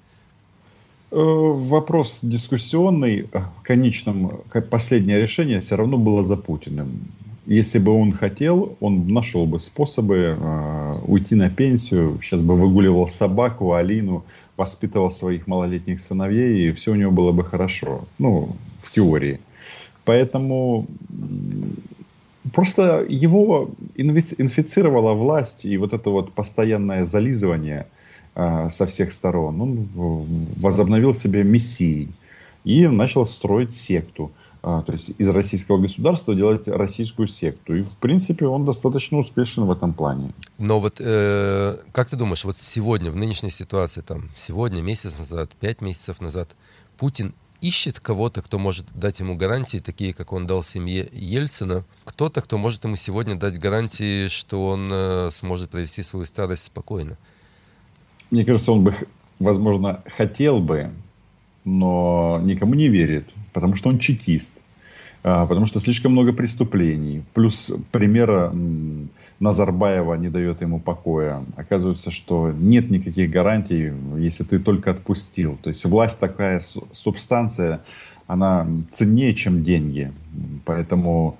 Э, 1.10 1.16
вопрос 1.16 2.20
дискуссионный. 2.22 3.28
В 3.32 3.62
конечном, 3.62 4.42
последнее 4.70 5.18
решение 5.20 5.60
все 5.60 5.76
равно 5.76 5.98
было 5.98 6.22
за 6.22 6.36
Путиным 6.36 7.10
если 7.46 7.78
бы 7.78 7.92
он 7.92 8.10
хотел, 8.12 8.76
он 8.80 9.08
нашел 9.08 9.46
бы 9.46 9.58
способы 9.60 10.36
э, 10.38 10.98
уйти 11.06 11.34
на 11.34 11.48
пенсию. 11.48 12.18
Сейчас 12.20 12.42
бы 12.42 12.56
выгуливал 12.56 13.08
собаку, 13.08 13.74
Алину, 13.74 14.24
воспитывал 14.56 15.10
своих 15.10 15.46
малолетних 15.46 16.00
сыновей, 16.00 16.68
и 16.68 16.72
все 16.72 16.92
у 16.92 16.94
него 16.96 17.12
было 17.12 17.32
бы 17.32 17.44
хорошо. 17.44 18.04
Ну, 18.18 18.56
в 18.80 18.90
теории. 18.90 19.40
Поэтому 20.04 20.86
просто 22.52 23.04
его 23.08 23.70
инфицировала 23.96 25.14
власть 25.14 25.64
и 25.64 25.76
вот 25.76 25.92
это 25.92 26.10
вот 26.10 26.32
постоянное 26.32 27.04
зализывание 27.04 27.86
э, 28.34 28.68
со 28.70 28.86
всех 28.86 29.12
сторон. 29.12 29.60
Он 29.60 29.88
возобновил 30.56 31.14
себе 31.14 31.44
мессией 31.44 32.08
и 32.64 32.86
начал 32.88 33.26
строить 33.26 33.74
секту. 33.76 34.32
А, 34.68 34.82
то 34.82 34.92
есть 34.94 35.12
из 35.16 35.28
российского 35.28 35.78
государства 35.78 36.34
делать 36.34 36.66
российскую 36.66 37.28
секту. 37.28 37.76
И, 37.76 37.82
в 37.82 37.90
принципе, 37.98 38.48
он 38.48 38.64
достаточно 38.64 39.16
успешен 39.16 39.64
в 39.64 39.70
этом 39.70 39.92
плане. 39.94 40.32
Но 40.58 40.80
вот 40.80 40.96
э, 40.98 41.76
как 41.92 42.10
ты 42.10 42.16
думаешь, 42.16 42.44
вот 42.44 42.56
сегодня, 42.56 43.12
в 43.12 43.16
нынешней 43.16 43.50
ситуации, 43.50 44.00
там, 44.00 44.28
сегодня, 44.34 44.82
месяц 44.82 45.20
назад, 45.20 45.52
пять 45.60 45.82
месяцев 45.82 46.20
назад, 46.20 46.56
Путин 46.98 47.32
ищет 47.60 48.00
кого-то, 48.00 48.42
кто 48.42 48.58
может 48.58 48.86
дать 48.92 49.20
ему 49.20 49.36
гарантии, 49.36 49.78
такие, 49.78 50.12
как 50.12 50.32
он 50.32 50.48
дал 50.48 50.64
семье 50.64 51.08
Ельцина, 51.12 51.84
кто-то, 52.04 52.42
кто 52.42 52.58
может 52.58 52.82
ему 52.82 52.96
сегодня 52.96 53.36
дать 53.36 53.60
гарантии, 53.60 54.26
что 54.26 54.66
он 54.66 54.90
э, 54.92 55.30
сможет 55.30 55.70
провести 55.70 56.02
свою 56.02 56.26
старость 56.26 56.64
спокойно? 56.64 57.16
Мне 58.32 58.44
кажется, 58.44 58.72
он 58.72 58.82
бы, 58.82 58.96
возможно, 59.38 60.02
хотел 60.16 60.58
бы, 60.58 60.90
но 61.64 62.40
никому 62.42 62.74
не 62.74 62.88
верит, 62.88 63.28
потому 63.52 63.76
что 63.76 63.90
он 63.90 64.00
чекист, 64.00 64.50
потому 65.26 65.66
что 65.66 65.80
слишком 65.80 66.12
много 66.12 66.32
преступлений. 66.32 67.24
Плюс 67.34 67.72
примера 67.90 68.54
Назарбаева 69.40 70.14
не 70.14 70.28
дает 70.28 70.60
ему 70.60 70.78
покоя. 70.78 71.44
Оказывается, 71.56 72.12
что 72.12 72.52
нет 72.52 72.90
никаких 72.90 73.28
гарантий, 73.28 73.92
если 74.18 74.44
ты 74.44 74.60
только 74.60 74.92
отпустил. 74.92 75.58
То 75.60 75.70
есть 75.70 75.84
власть 75.84 76.20
такая 76.20 76.62
субстанция, 76.92 77.80
она 78.28 78.68
ценнее, 78.92 79.34
чем 79.34 79.64
деньги. 79.64 80.12
Поэтому, 80.64 81.38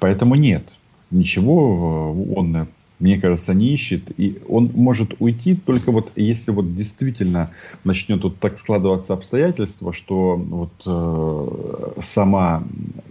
поэтому 0.00 0.34
нет. 0.34 0.66
Ничего 1.10 2.14
э, 2.16 2.34
он 2.34 2.68
мне 2.98 3.18
кажется, 3.18 3.54
не 3.54 3.72
ищет. 3.72 4.10
И 4.18 4.40
он 4.48 4.70
может 4.74 5.14
уйти 5.18 5.54
только 5.54 5.92
вот 5.92 6.12
если 6.16 6.50
вот 6.50 6.74
действительно 6.74 7.50
начнет 7.84 8.22
вот 8.22 8.38
так 8.38 8.58
складываться 8.58 9.14
обстоятельства, 9.14 9.92
что 9.92 10.36
вот 10.36 10.72
э, 10.86 12.00
сама 12.00 12.64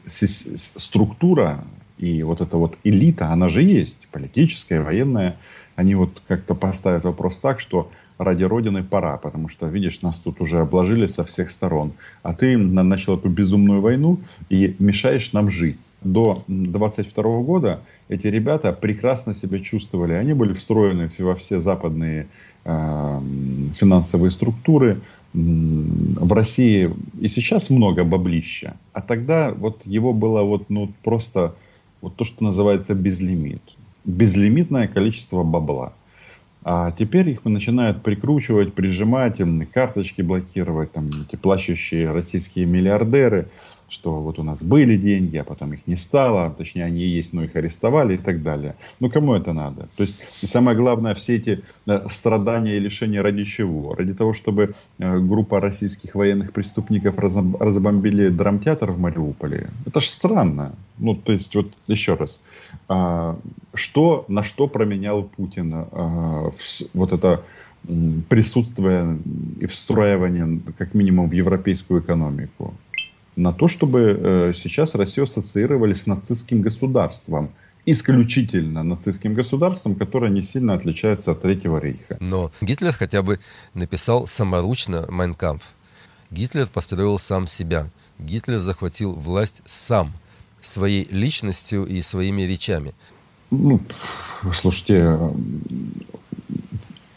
структура 0.08 1.64
и 1.98 2.22
вот 2.24 2.42
эта 2.42 2.58
вот 2.58 2.78
элита, 2.84 3.30
она 3.30 3.48
же 3.48 3.64
есть, 3.64 4.08
политическая, 4.12 4.82
военная, 4.82 5.38
они 5.76 5.96
вот 5.96 6.22
как-то 6.28 6.54
поставят 6.54 7.06
вопрос 7.06 7.38
так, 7.38 7.60
что 7.60 7.90
ради 8.18 8.44
Родины 8.44 8.84
пора, 8.84 9.18
потому 9.18 9.48
что, 9.48 9.68
видишь, 9.68 10.02
нас 10.02 10.18
тут 10.18 10.42
уже 10.42 10.60
обложили 10.60 11.08
со 11.08 11.24
всех 11.24 11.50
сторон, 11.50 11.94
а 12.24 12.34
ты 12.34 12.58
начал 12.58 13.18
эту 13.18 13.30
безумную 13.30 13.82
войну 13.82 14.20
и 14.50 14.76
мешаешь 14.80 15.34
нам 15.34 15.50
жить 15.50 15.78
до 16.04 16.44
22 16.48 17.42
года 17.42 17.82
эти 18.08 18.28
ребята 18.28 18.72
прекрасно 18.72 19.34
себя 19.34 19.60
чувствовали. 19.60 20.14
Они 20.14 20.34
были 20.34 20.54
встроены 20.54 21.10
во 21.18 21.36
все 21.36 21.60
западные 21.60 22.28
э, 22.66 23.22
финансовые 23.74 24.32
структуры. 24.32 25.02
В 25.34 26.34
России 26.34 26.92
и 27.20 27.28
сейчас 27.28 27.70
много 27.70 28.04
баблища. 28.04 28.78
А 28.94 29.02
тогда 29.02 29.52
вот 29.52 29.86
его 29.86 30.14
было 30.14 30.42
вот, 30.42 30.70
ну, 30.70 30.92
просто 31.04 31.56
вот 32.02 32.16
то, 32.16 32.24
что 32.24 32.44
называется 32.44 32.96
безлимит. 32.96 33.62
Безлимитное 34.06 34.88
количество 34.88 35.44
бабла. 35.44 35.94
А 36.64 36.92
теперь 36.92 37.30
их 37.30 37.46
начинают 37.46 38.04
прикручивать, 38.04 38.74
прижимать, 38.74 39.40
им 39.40 39.66
карточки 39.66 40.22
блокировать, 40.22 40.92
там 40.92 41.08
эти 41.08 41.36
плачущие 41.36 42.12
российские 42.12 42.66
миллиардеры– 42.66 43.48
что 43.90 44.20
вот 44.20 44.40
у 44.40 44.44
нас 44.44 44.64
были 44.64 44.98
деньги, 44.98 45.38
а 45.38 45.44
потом 45.44 45.74
их 45.74 45.88
не 45.88 45.96
стало, 45.96 46.54
точнее 46.58 46.86
они 46.86 47.04
есть, 47.04 47.34
но 47.34 47.44
их 47.44 47.56
арестовали 47.56 48.16
и 48.16 48.18
так 48.18 48.44
далее. 48.44 48.76
Ну 49.00 49.10
кому 49.10 49.34
это 49.34 49.54
надо? 49.54 49.88
То 49.96 50.04
есть 50.04 50.20
и 50.42 50.48
самое 50.48 50.76
главное, 50.76 51.14
все 51.14 51.36
эти 51.36 51.64
э, 51.86 52.08
страдания 52.10 52.78
и 52.78 52.80
лишения 52.80 53.22
ради 53.22 53.46
чего? 53.46 53.96
Ради 53.96 54.14
того, 54.14 54.34
чтобы 54.34 54.76
э, 55.00 55.20
группа 55.20 55.60
российских 55.60 56.16
военных 56.16 56.52
преступников 56.52 57.18
разбомбили 57.20 58.28
драмтеатр 58.30 58.92
в 58.92 59.00
Мариуполе. 59.00 59.70
Это 59.86 60.00
ж 60.00 60.06
странно. 60.06 60.76
Ну 60.98 61.16
то 61.16 61.32
есть 61.32 61.56
вот 61.56 61.72
еще 61.88 62.16
раз, 62.16 62.40
а, 62.88 63.40
что, 63.74 64.26
на 64.28 64.44
что 64.44 64.68
променял 64.68 65.24
Путин 65.24 65.74
а, 65.74 66.52
вот 66.94 67.14
это 67.14 67.44
присутствие 68.28 69.18
и 69.62 69.66
встраивание 69.66 70.60
как 70.78 70.94
минимум 70.94 71.30
в 71.30 71.34
европейскую 71.34 72.02
экономику? 72.02 72.74
На 73.38 73.54
то, 73.54 73.68
чтобы 73.68 74.20
э, 74.20 74.54
сейчас 74.54 74.96
Россию 74.96 75.26
ассоциировали 75.26 75.94
с 75.94 76.08
нацистским 76.08 76.62
государством. 76.62 77.52
Исключительно 77.86 78.84
нацистским 78.84 79.34
государством, 79.34 79.96
которое 79.96 80.30
не 80.30 80.42
сильно 80.42 80.74
отличается 80.74 81.32
от 81.32 81.42
Третьего 81.42 81.78
рейха. 81.78 82.18
Но 82.20 82.52
Гитлер 82.60 82.92
хотя 82.92 83.22
бы 83.22 83.40
написал 83.74 84.28
саморучно 84.28 85.06
«Майнкампф». 85.10 85.64
Гитлер 86.32 86.68
построил 86.68 87.18
сам 87.20 87.48
себя. 87.48 87.90
Гитлер 88.20 88.58
захватил 88.58 89.14
власть 89.14 89.62
сам, 89.66 90.12
своей 90.60 91.08
личностью 91.10 91.86
и 91.86 92.02
своими 92.02 92.42
речами. 92.42 92.94
Ну, 93.52 93.80
слушайте, 94.54 95.18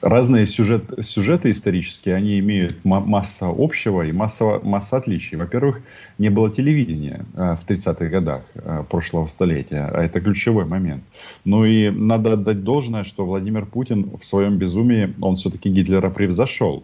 разные 0.00 0.46
сюжет, 0.46 0.84
сюжеты 1.02 1.50
исторические, 1.50 2.14
они 2.14 2.38
имеют 2.38 2.84
масса 2.84 3.46
общего 3.48 4.02
и 4.02 4.12
масса, 4.12 4.60
масса 4.62 4.96
отличий. 4.96 5.36
Во-первых, 5.36 5.82
не 6.18 6.30
было 6.30 6.50
телевидения 6.50 7.24
э, 7.34 7.56
в 7.56 7.68
30-х 7.68 8.06
годах 8.06 8.42
э, 8.54 8.84
прошлого 8.88 9.26
столетия, 9.26 9.90
а 9.92 10.02
это 10.02 10.20
ключевой 10.20 10.64
момент. 10.64 11.04
Ну 11.44 11.64
и 11.64 11.90
надо 11.90 12.34
отдать 12.34 12.64
должное, 12.64 13.04
что 13.04 13.26
Владимир 13.26 13.66
Путин 13.66 14.10
в 14.16 14.24
своем 14.24 14.56
безумии, 14.56 15.14
он 15.20 15.36
все-таки 15.36 15.68
Гитлера 15.68 16.10
превзошел. 16.10 16.82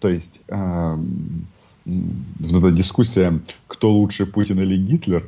То 0.00 0.08
есть 0.08 0.40
э, 0.48 0.98
вот 1.84 2.64
эта 2.64 2.70
дискуссия, 2.70 3.40
кто 3.66 3.90
лучше, 3.90 4.26
Путин 4.26 4.60
или 4.60 4.76
Гитлер, 4.76 5.26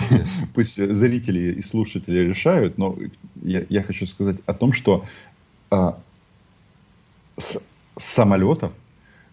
пусть 0.54 0.76
зрители 0.76 1.54
и 1.58 1.62
слушатели 1.62 2.18
решают, 2.18 2.78
но 2.78 2.96
я, 3.42 3.64
я 3.68 3.82
хочу 3.82 4.06
сказать 4.06 4.36
о 4.46 4.52
том, 4.52 4.72
что 4.72 5.04
э, 5.70 5.92
с 7.40 7.62
самолетов 7.96 8.72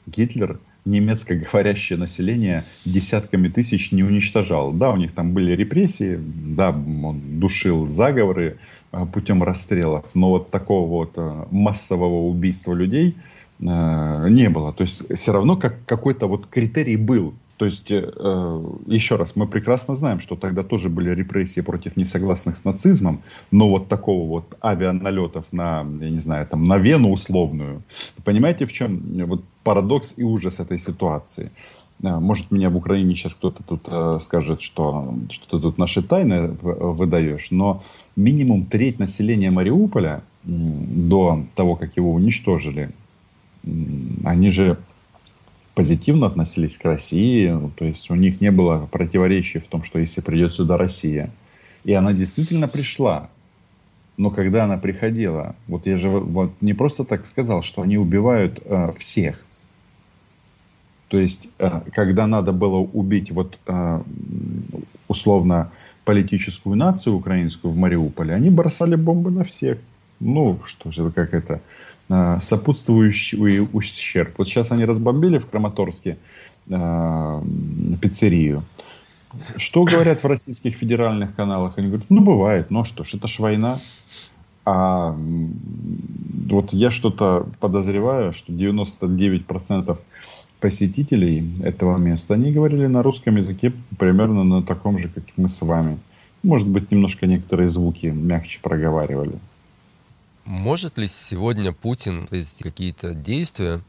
Гитлер 0.08 0.60
немецкоговорящее 0.86 2.00
население 2.00 2.64
десятками 2.86 3.50
тысяч 3.50 3.92
не 3.92 4.04
уничтожал. 4.04 4.72
Да, 4.72 4.92
у 4.92 4.96
них 4.96 5.12
там 5.12 5.34
были 5.34 5.52
репрессии, 5.52 6.18
да, 6.20 6.70
он 6.70 7.40
душил 7.40 7.92
заговоры 7.92 8.58
а, 8.92 9.06
путем 9.06 9.44
расстрелов, 9.44 10.16
но 10.16 10.30
вот 10.30 10.50
такого 10.50 10.88
вот 10.88 11.12
а, 11.18 11.48
массового 11.52 12.28
убийства 12.28 12.74
людей 12.74 13.18
а, 13.66 14.28
не 14.28 14.50
было. 14.50 14.72
То 14.72 14.84
есть 14.84 15.14
все 15.14 15.34
равно 15.34 15.58
как, 15.58 15.86
какой-то 15.86 16.28
вот 16.28 16.48
критерий 16.48 16.96
был. 16.96 17.34
То 17.58 17.66
есть, 17.66 17.92
э, 17.92 18.64
еще 18.86 19.16
раз, 19.16 19.36
мы 19.36 19.48
прекрасно 19.48 19.96
знаем, 19.96 20.20
что 20.20 20.36
тогда 20.36 20.64
тоже 20.64 20.90
были 20.90 21.10
репрессии 21.10 21.62
против 21.62 21.98
несогласных 21.98 22.56
с 22.56 22.64
нацизмом, 22.64 23.24
но 23.52 23.68
вот 23.68 23.88
такого 23.88 24.28
вот 24.28 24.56
авианалетов 24.64 25.52
на, 25.54 25.86
я 26.00 26.10
не 26.10 26.20
знаю, 26.20 26.46
там, 26.46 26.66
на 26.66 26.78
Вену 26.78 27.10
условную. 27.10 27.82
Понимаете, 28.24 28.66
в 28.66 28.72
чем 28.72 29.02
вот 29.26 29.44
парадокс 29.64 30.14
и 30.18 30.24
ужас 30.24 30.60
этой 30.60 30.78
ситуации? 30.78 31.52
Э, 32.04 32.20
может, 32.20 32.52
меня 32.52 32.70
в 32.70 32.78
Украине 32.78 33.16
сейчас 33.16 33.34
кто-то 33.34 33.64
тут 33.64 33.82
э, 33.88 34.20
скажет, 34.22 34.62
что, 34.62 35.16
что 35.32 35.58
ты 35.58 35.64
тут 35.64 35.80
наши 35.80 36.04
тайны 36.04 36.50
выдаешь, 36.62 37.50
но 37.50 37.82
минимум 38.16 38.66
треть 38.66 39.00
населения 39.00 39.50
Мариуполя 39.50 40.22
до 40.44 41.44
того, 41.56 41.76
как 41.76 41.98
его 41.98 42.14
уничтожили, 42.14 42.92
они 44.24 44.50
же 44.50 44.78
позитивно 45.78 46.26
относились 46.26 46.76
к 46.76 46.86
России, 46.86 47.56
то 47.76 47.86
есть 47.86 48.10
у 48.10 48.16
них 48.16 48.42
не 48.42 48.50
было 48.50 48.88
противоречий 48.92 49.60
в 49.60 49.68
том, 49.68 49.84
что 49.84 50.00
если 50.00 50.22
придет 50.22 50.52
сюда 50.52 50.76
Россия, 50.76 51.30
и 51.84 51.94
она 51.94 52.14
действительно 52.14 52.68
пришла, 52.68 53.30
но 54.18 54.32
когда 54.32 54.64
она 54.64 54.80
приходила, 54.80 55.56
вот 55.68 55.86
я 55.86 55.96
же 55.96 56.10
вот 56.10 56.52
не 56.62 56.74
просто 56.74 57.04
так 57.04 57.28
сказал, 57.28 57.62
что 57.62 57.84
они 57.84 58.00
убивают 58.00 58.60
э, 58.66 58.92
всех. 58.98 59.46
То 61.10 61.20
есть, 61.20 61.48
э, 61.60 61.82
когда 61.94 62.26
надо 62.26 62.54
было 62.54 62.78
убить 62.78 63.30
вот 63.30 63.60
э, 63.68 64.02
условно 65.08 65.72
политическую 66.06 66.76
нацию 66.76 67.16
украинскую 67.16 67.72
в 67.72 67.78
Мариуполе, 67.78 68.34
они 68.34 68.50
бросали 68.50 68.96
бомбы 68.96 69.30
на 69.30 69.44
всех. 69.44 69.78
Ну, 70.20 70.60
что 70.66 70.92
же, 70.92 71.12
как 71.12 71.34
это, 71.34 71.62
Э, 72.10 72.38
сопутствующий 72.40 73.68
ущерб. 73.74 74.36
Вот 74.38 74.48
сейчас 74.48 74.72
они 74.72 74.86
разбомбили 74.86 75.40
в 75.40 75.48
Краматорске 75.48 76.18
э, 76.70 77.42
пиццерию. 78.02 78.64
Что 79.58 79.84
говорят 79.84 80.24
в 80.24 80.28
российских 80.28 80.76
федеральных 80.76 81.36
каналах? 81.36 81.78
Они 81.78 81.88
говорят, 81.88 82.10
ну 82.10 82.22
бывает, 82.22 82.72
ну 82.72 82.86
что 82.86 83.04
ж, 83.04 83.16
это 83.16 83.28
ж 83.28 83.40
война. 83.40 83.78
А 84.64 85.18
вот 86.50 86.72
я 86.72 86.92
что-то 86.92 87.46
подозреваю, 87.60 88.32
что 88.32 88.54
99% 88.54 90.00
посетителей 90.62 91.62
этого 91.62 91.98
места, 91.98 92.36
они 92.36 92.54
говорили 92.54 92.88
на 92.88 93.04
русском 93.04 93.36
языке 93.36 93.74
примерно 94.00 94.46
на 94.46 94.64
таком 94.64 94.98
же, 94.98 95.10
как 95.10 95.26
мы 95.36 95.50
с 95.50 95.62
вами. 95.62 96.00
Может 96.42 96.70
быть, 96.70 96.90
немножко 96.90 97.28
некоторые 97.28 97.70
звуки 97.70 98.08
мягче 98.08 98.60
проговаривали. 98.62 99.40
Может 100.48 100.98
ли 100.98 101.10
сегодня 101.10 101.74
Путин 101.74 102.26
произвести 102.26 102.64
какие-то 102.64 103.14
действия, 103.14 103.82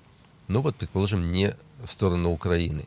ну 0.48 0.60
вот, 0.60 0.74
предположим, 0.74 1.30
не 1.30 1.54
в 1.84 1.92
сторону 1.92 2.32
Украины, 2.32 2.86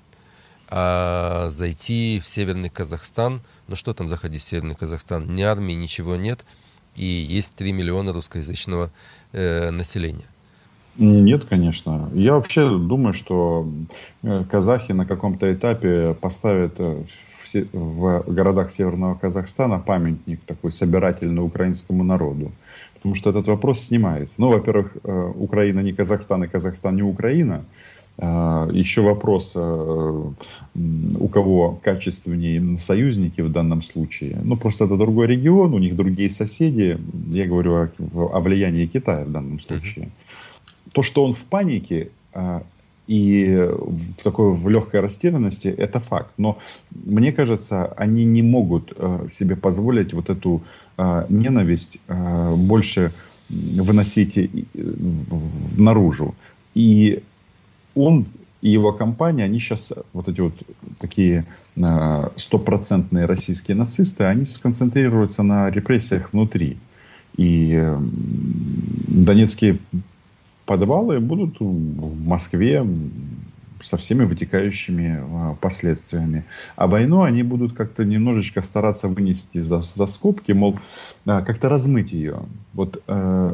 а 0.68 1.48
зайти 1.50 2.20
в 2.22 2.28
Северный 2.28 2.68
Казахстан, 2.68 3.40
ну 3.70 3.78
что 3.78 3.94
там 3.94 4.10
заходить 4.10 4.42
в 4.42 4.46
Северный 4.46 4.76
Казахстан, 4.76 5.34
ни 5.34 5.42
армии, 5.42 5.72
ничего 5.72 6.18
нет, 6.18 6.44
и 6.98 7.06
есть 7.06 7.56
3 7.56 7.72
миллиона 7.72 8.12
русскоязычного 8.12 8.92
э, 9.32 9.72
населения? 9.72 10.28
Нет, 10.98 11.46
конечно. 11.46 12.12
Я 12.14 12.34
вообще 12.34 12.68
думаю, 12.78 13.14
что 13.14 13.72
э, 14.24 14.44
казахи 14.52 14.92
на 14.92 15.06
каком-то 15.06 15.52
этапе 15.54 16.14
поставят 16.20 16.74
э, 16.78 17.06
в, 17.72 18.24
в 18.28 18.34
городах 18.34 18.70
Северного 18.70 19.16
Казахстана 19.16 19.80
памятник 19.80 20.42
такой 20.44 20.74
собирательный 20.74 21.42
украинскому 21.42 22.04
народу. 22.04 22.52
Потому 23.02 23.16
что 23.16 23.30
этот 23.32 23.48
вопрос 23.48 23.82
снимается. 23.82 24.40
Ну, 24.40 24.50
во-первых, 24.50 24.98
э, 25.04 25.32
Украина 25.36 25.80
не 25.80 25.92
Казахстан, 25.92 26.44
и 26.44 26.48
Казахстан 26.48 26.96
не 26.96 27.04
Украина. 27.04 27.66
Еще 28.18 29.02
вопрос, 29.02 29.56
у 29.56 31.28
кого 31.32 31.80
качественнее 31.82 32.78
союзники 32.78 33.42
в 33.42 33.50
данном 33.50 33.82
случае. 33.82 34.38
Ну, 34.44 34.58
просто 34.58 34.86
это 34.86 34.98
другой 34.98 35.28
регион, 35.28 35.74
у 35.74 35.80
них 35.80 35.96
другие 35.96 36.30
соседи. 36.30 37.00
Я 37.32 37.48
говорю 37.48 37.74
о, 37.74 37.90
о 38.14 38.40
влиянии 38.42 38.86
Китая 38.86 39.24
в 39.26 39.32
данном 39.32 39.60
случае. 39.60 40.10
То, 40.92 41.04
что 41.04 41.24
он 41.24 41.32
в 41.32 41.46
панике 41.46 42.10
и 43.12 43.68
в 43.68 44.24
такой 44.24 44.54
в 44.54 44.70
легкой 44.70 45.02
растерянности, 45.02 45.68
это 45.68 46.00
факт. 46.00 46.32
Но 46.38 46.60
мне 46.92 47.34
кажется, 47.34 47.88
они 47.98 48.24
не 48.24 48.42
могут 48.42 48.94
а, 48.96 49.28
себе 49.30 49.58
позволить 49.58 50.14
вот 50.14 50.30
эту 50.30 50.62
а, 50.98 51.26
ненависть 51.28 52.00
больше 52.08 53.12
выносить 53.50 54.40
наружу. 55.78 56.36
И 56.74 57.22
он 57.96 58.28
и 58.62 58.70
его 58.70 58.94
компания, 58.94 59.44
они 59.44 59.60
сейчас, 59.60 59.92
вот 60.14 60.30
эти 60.30 60.40
вот 60.40 60.54
такие 61.00 61.46
стопроцентные 62.38 63.26
российские 63.26 63.76
нацисты, 63.76 64.24
они 64.24 64.46
сконцентрируются 64.46 65.44
на 65.44 65.70
репрессиях 65.70 66.32
внутри. 66.32 66.78
И 67.36 67.84
донецкие 69.08 69.80
подвалы 70.72 71.20
будут 71.20 71.60
в 71.60 72.26
Москве 72.26 72.88
со 73.84 73.98
всеми 73.98 74.24
вытекающими 74.24 75.20
а, 75.20 75.56
последствиями. 75.60 76.46
А 76.78 76.88
войну 76.88 77.24
они 77.24 77.44
будут 77.44 77.74
как-то 77.74 78.06
немножечко 78.06 78.62
стараться 78.62 79.10
вынести 79.10 79.60
за, 79.60 79.82
за 79.82 80.06
скобки, 80.06 80.54
мол, 80.54 80.80
а, 81.26 81.42
как-то 81.42 81.68
размыть 81.68 82.14
ее. 82.14 82.44
Вот 82.74 83.04
э, 83.06 83.54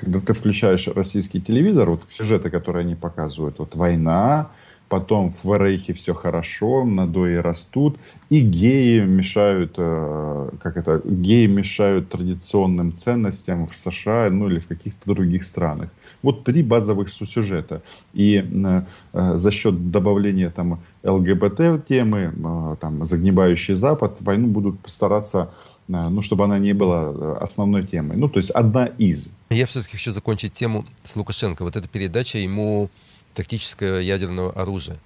когда 0.00 0.20
ты 0.20 0.32
включаешь 0.32 0.88
российский 0.88 1.42
телевизор, 1.42 1.90
вот 1.90 2.04
сюжеты, 2.08 2.48
которые 2.48 2.84
они 2.84 2.94
показывают, 2.94 3.58
вот 3.58 3.74
война, 3.74 4.48
потом 4.88 5.30
в 5.32 5.58
Рейхе 5.58 5.92
все 5.92 6.14
хорошо, 6.14 6.84
надои 6.84 7.36
растут, 7.36 7.96
и 8.30 8.40
геи 8.40 9.00
мешают, 9.00 9.74
э, 9.76 10.50
как 10.62 10.76
это, 10.76 11.00
геи 11.04 11.46
мешают 11.46 12.10
традиционным 12.10 12.96
ценностям 12.96 13.66
в 13.66 13.74
США, 13.74 14.28
ну 14.30 14.48
или 14.48 14.58
в 14.58 14.66
каких-то 14.66 15.14
других 15.14 15.44
странах. 15.44 15.88
Вот 16.22 16.44
три 16.44 16.62
базовых 16.62 17.10
сюжета. 17.10 17.82
И 18.12 18.36
э, 18.38 18.82
э, 19.12 19.36
за 19.36 19.50
счет 19.50 19.90
добавления 19.90 20.50
там 20.50 20.80
ЛГБТ 21.02 21.84
темы, 21.86 22.32
там 22.80 23.04
загнивающий 23.06 23.74
Запад, 23.74 24.18
войну 24.20 24.48
будут 24.48 24.78
постараться 24.80 25.50
ну, 25.88 26.22
чтобы 26.22 26.44
она 26.44 26.58
не 26.58 26.72
была 26.72 27.36
основной 27.38 27.86
темой. 27.86 28.16
Ну, 28.16 28.28
то 28.28 28.38
есть 28.38 28.50
одна 28.50 28.86
из. 28.86 29.28
Я 29.50 29.66
все-таки 29.66 29.96
хочу 29.96 30.12
закончить 30.12 30.54
тему 30.54 30.86
с 31.02 31.16
Лукашенко. 31.16 31.64
Вот 31.64 31.76
эта 31.76 31.88
передача 31.88 32.38
ему 32.38 32.88
тактическое 33.34 34.00
ядерного 34.00 34.52
оружия. 34.52 34.96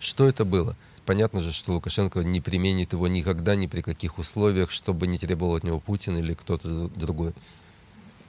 Что 0.00 0.26
это 0.26 0.44
было? 0.44 0.76
Понятно 1.04 1.40
же, 1.40 1.52
что 1.52 1.72
Лукашенко 1.72 2.20
не 2.20 2.40
применит 2.40 2.92
его 2.92 3.08
никогда, 3.08 3.56
ни 3.56 3.66
при 3.66 3.82
каких 3.82 4.18
условиях, 4.18 4.70
чтобы 4.70 5.06
не 5.06 5.18
требовал 5.18 5.56
от 5.56 5.64
него 5.64 5.80
Путин 5.80 6.16
или 6.16 6.34
кто-то 6.34 6.88
другой. 6.94 7.34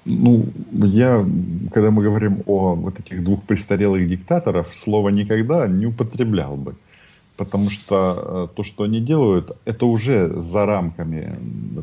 Ну, 0.05 0.45
я, 0.71 1.25
когда 1.71 1.91
мы 1.91 2.03
говорим 2.03 2.43
о 2.45 2.75
вот 2.75 2.99
этих 2.99 3.23
двух 3.23 3.43
престарелых 3.43 4.05
диктаторов, 4.07 4.73
слово 4.73 5.09
«никогда» 5.09 5.67
не 5.67 5.85
употреблял 5.85 6.57
бы. 6.57 6.75
Потому 7.37 7.69
что 7.69 8.49
э, 8.51 8.55
то, 8.55 8.63
что 8.63 8.83
они 8.83 8.99
делают, 8.99 9.57
это 9.65 9.85
уже 9.85 10.29
за 10.37 10.65
рамками, 10.65 11.35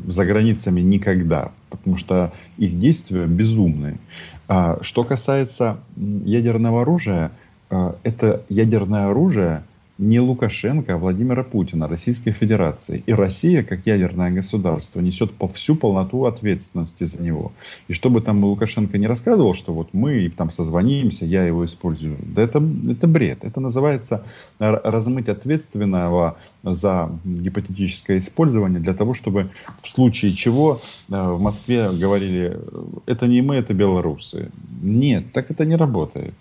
за 0.05 0.25
границами 0.25 0.81
никогда. 0.81 1.51
Потому 1.69 1.97
что 1.97 2.31
их 2.57 2.79
действия 2.79 3.25
безумные. 3.25 3.99
А 4.47 4.77
что 4.81 5.03
касается 5.03 5.79
ядерного 5.97 6.83
оружия, 6.83 7.31
а, 7.69 7.95
это 8.03 8.45
ядерное 8.49 9.07
оружие 9.09 9.63
не 10.01 10.19
Лукашенко, 10.19 10.95
а 10.95 10.97
Владимира 10.97 11.43
Путина, 11.43 11.87
Российской 11.87 12.31
Федерации. 12.31 13.03
И 13.05 13.13
Россия, 13.13 13.63
как 13.63 13.85
ядерное 13.85 14.31
государство, 14.31 14.99
несет 14.99 15.31
по 15.31 15.47
всю 15.47 15.75
полноту 15.75 16.25
ответственности 16.25 17.03
за 17.03 17.21
него. 17.21 17.51
И 17.87 17.93
чтобы 17.93 18.21
там 18.21 18.43
Лукашенко 18.43 18.97
не 18.97 19.05
рассказывал, 19.05 19.53
что 19.53 19.73
вот 19.73 19.89
мы 19.93 20.27
там 20.35 20.49
созвонимся, 20.49 21.25
я 21.25 21.45
его 21.45 21.63
использую, 21.65 22.17
да 22.25 22.41
это, 22.41 22.63
это 22.89 23.07
бред. 23.07 23.43
Это 23.43 23.59
называется 23.61 24.25
размыть 24.57 25.29
ответственного 25.29 26.37
за 26.63 27.11
гипотетическое 27.23 28.17
использование 28.17 28.79
для 28.79 28.95
того, 28.95 29.13
чтобы 29.13 29.51
в 29.81 29.87
случае 29.87 30.31
чего 30.33 30.81
э, 31.09 31.31
в 31.31 31.39
Москве 31.39 31.89
говорили, 31.91 32.57
это 33.05 33.27
не 33.27 33.41
мы, 33.41 33.55
это 33.55 33.73
белорусы. 33.73 34.51
Нет, 34.81 35.31
так 35.31 35.51
это 35.51 35.65
не 35.65 35.75
работает. 35.75 36.33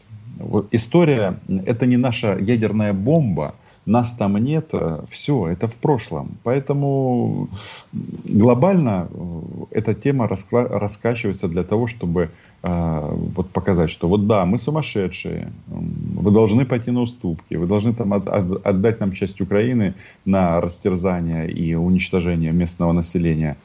История– 0.70 1.38
это 1.66 1.86
не 1.86 1.96
наша 1.96 2.38
ядерная 2.38 2.92
бомба, 2.92 3.54
нас 3.86 4.12
там 4.12 4.36
нет, 4.36 4.70
э, 4.72 5.02
все, 5.08 5.48
это 5.48 5.66
в 5.66 5.78
прошлом. 5.78 6.38
Поэтому 6.42 7.48
глобально 7.92 9.08
э, 9.10 9.78
эта 9.78 9.94
тема 9.94 10.26
раскла- 10.26 10.68
раскачивается 10.68 11.48
для 11.48 11.62
того, 11.62 11.86
чтобы 11.86 12.30
э, 12.62 13.16
вот 13.34 13.50
показать, 13.50 13.90
что 13.90 14.08
вот 14.08 14.26
да, 14.26 14.44
мы 14.44 14.58
сумасшедшие, 14.58 15.50
вы 15.66 16.30
должны 16.30 16.66
пойти 16.66 16.90
на 16.90 17.00
уступки, 17.00 17.54
вы 17.54 17.66
должны 17.66 17.94
там 17.94 18.12
от- 18.12 18.28
от- 18.28 18.66
отдать 18.66 19.00
нам 19.00 19.12
часть 19.12 19.40
Украины 19.40 19.94
на 20.24 20.60
растерзание 20.60 21.50
и 21.50 21.74
уничтожение 21.74 22.52
местного 22.52 22.92
населения 22.92 23.56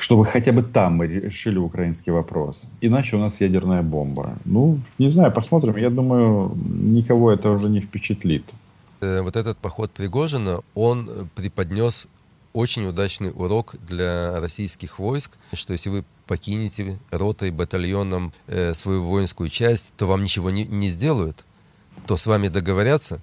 чтобы 0.00 0.24
хотя 0.24 0.52
бы 0.52 0.62
там 0.62 0.94
мы 0.94 1.06
решили 1.06 1.58
украинский 1.58 2.12
вопрос. 2.12 2.64
Иначе 2.80 3.16
у 3.16 3.20
нас 3.20 3.40
ядерная 3.40 3.82
бомба. 3.82 4.38
Ну, 4.44 4.78
не 4.98 5.10
знаю, 5.10 5.32
посмотрим. 5.32 5.76
Я 5.76 5.90
думаю, 5.90 6.52
никого 6.56 7.30
это 7.30 7.50
уже 7.50 7.68
не 7.68 7.80
впечатлит. 7.80 8.44
Э, 9.00 9.22
вот 9.22 9.36
этот 9.36 9.58
поход 9.58 9.90
Пригожина, 9.90 10.60
он 10.74 11.08
преподнес 11.34 12.08
очень 12.52 12.86
удачный 12.86 13.30
урок 13.34 13.76
для 13.86 14.40
российских 14.40 14.98
войск, 14.98 15.38
что 15.52 15.72
если 15.72 15.90
вы 15.90 16.04
покинете 16.26 16.98
ротой, 17.10 17.50
батальоном 17.50 18.32
э, 18.48 18.74
свою 18.74 19.04
воинскую 19.04 19.48
часть, 19.48 19.92
то 19.96 20.06
вам 20.06 20.22
ничего 20.22 20.50
не, 20.50 20.64
не 20.64 20.88
сделают, 20.88 21.44
то 22.06 22.16
с 22.16 22.26
вами 22.26 22.48
договорятся, 22.48 23.20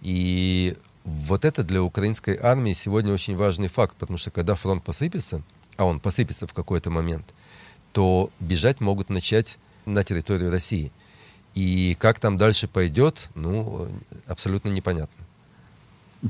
и 0.00 0.76
вот 1.08 1.44
это 1.44 1.64
для 1.64 1.82
украинской 1.82 2.38
армии 2.40 2.72
сегодня 2.74 3.12
очень 3.12 3.36
важный 3.36 3.68
факт, 3.68 3.96
потому 3.98 4.18
что 4.18 4.30
когда 4.30 4.54
фронт 4.54 4.84
посыпется, 4.84 5.42
а 5.76 5.84
он 5.84 6.00
посыпется 6.00 6.46
в 6.46 6.52
какой-то 6.52 6.90
момент, 6.90 7.34
то 7.92 8.30
бежать 8.40 8.80
могут 8.80 9.08
начать 9.08 9.58
на 9.86 10.04
территорию 10.04 10.50
России. 10.50 10.92
И 11.54 11.96
как 11.98 12.20
там 12.20 12.36
дальше 12.36 12.68
пойдет, 12.68 13.30
ну, 13.34 13.88
абсолютно 14.26 14.68
непонятно. 14.68 15.24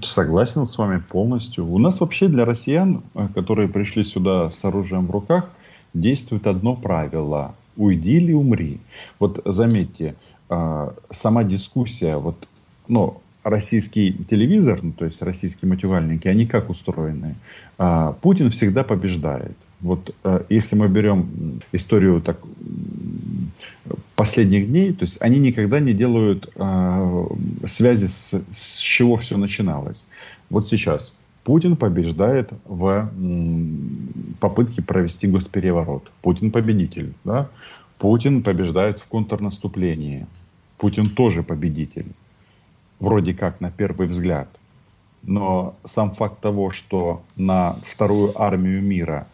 Согласен 0.02 0.64
с 0.64 0.78
вами 0.78 0.98
полностью. 0.98 1.66
У 1.66 1.78
нас 1.78 2.00
вообще 2.00 2.28
для 2.28 2.44
россиян, 2.44 3.02
э, 3.14 3.28
которые 3.34 3.68
пришли 3.68 4.04
сюда 4.04 4.50
с 4.50 4.64
оружием 4.64 5.06
в 5.06 5.10
руках, 5.10 5.48
действует 5.94 6.46
одно 6.46 6.76
правило. 6.76 7.54
Уйди 7.76 8.18
или 8.18 8.32
умри. 8.32 8.80
Вот 9.18 9.40
заметьте, 9.44 10.14
э, 10.50 10.90
сама 11.10 11.42
дискуссия, 11.42 12.16
вот, 12.16 12.46
ну, 12.86 13.22
российский 13.48 14.12
телевизор, 14.12 14.80
ну, 14.82 14.92
то 14.92 15.04
есть 15.04 15.22
российские 15.22 15.68
матювальники, 15.70 16.28
они 16.28 16.46
как 16.46 16.70
устроены? 16.70 17.36
А, 17.78 18.12
Путин 18.12 18.50
всегда 18.50 18.84
побеждает. 18.84 19.56
Вот 19.80 20.14
а, 20.24 20.44
если 20.48 20.76
мы 20.76 20.88
берем 20.88 21.60
историю 21.72 22.20
так, 22.20 22.38
последних 24.14 24.68
дней, 24.68 24.92
то 24.92 25.04
есть 25.04 25.20
они 25.20 25.38
никогда 25.38 25.80
не 25.80 25.92
делают 25.92 26.50
а, 26.56 27.26
связи 27.64 28.06
с, 28.06 28.44
с 28.50 28.78
чего 28.78 29.16
все 29.16 29.36
начиналось. 29.36 30.06
Вот 30.50 30.68
сейчас 30.68 31.14
Путин 31.44 31.76
побеждает 31.76 32.50
в 32.66 33.10
попытке 34.40 34.82
провести 34.82 35.26
госпереворот. 35.26 36.10
Путин 36.20 36.50
победитель. 36.50 37.14
Да? 37.24 37.48
Путин 37.98 38.42
побеждает 38.42 39.00
в 39.00 39.06
контрнаступлении. 39.06 40.26
Путин 40.76 41.06
тоже 41.06 41.42
победитель 41.42 42.06
вроде 43.00 43.34
как 43.34 43.60
на 43.60 43.70
первый 43.70 44.06
взгляд. 44.06 44.48
Но 45.22 45.76
сам 45.84 46.12
факт 46.12 46.40
того, 46.40 46.70
что 46.70 47.22
на 47.36 47.76
вторую 47.82 48.40
армию 48.40 48.82
мира, 48.82 49.26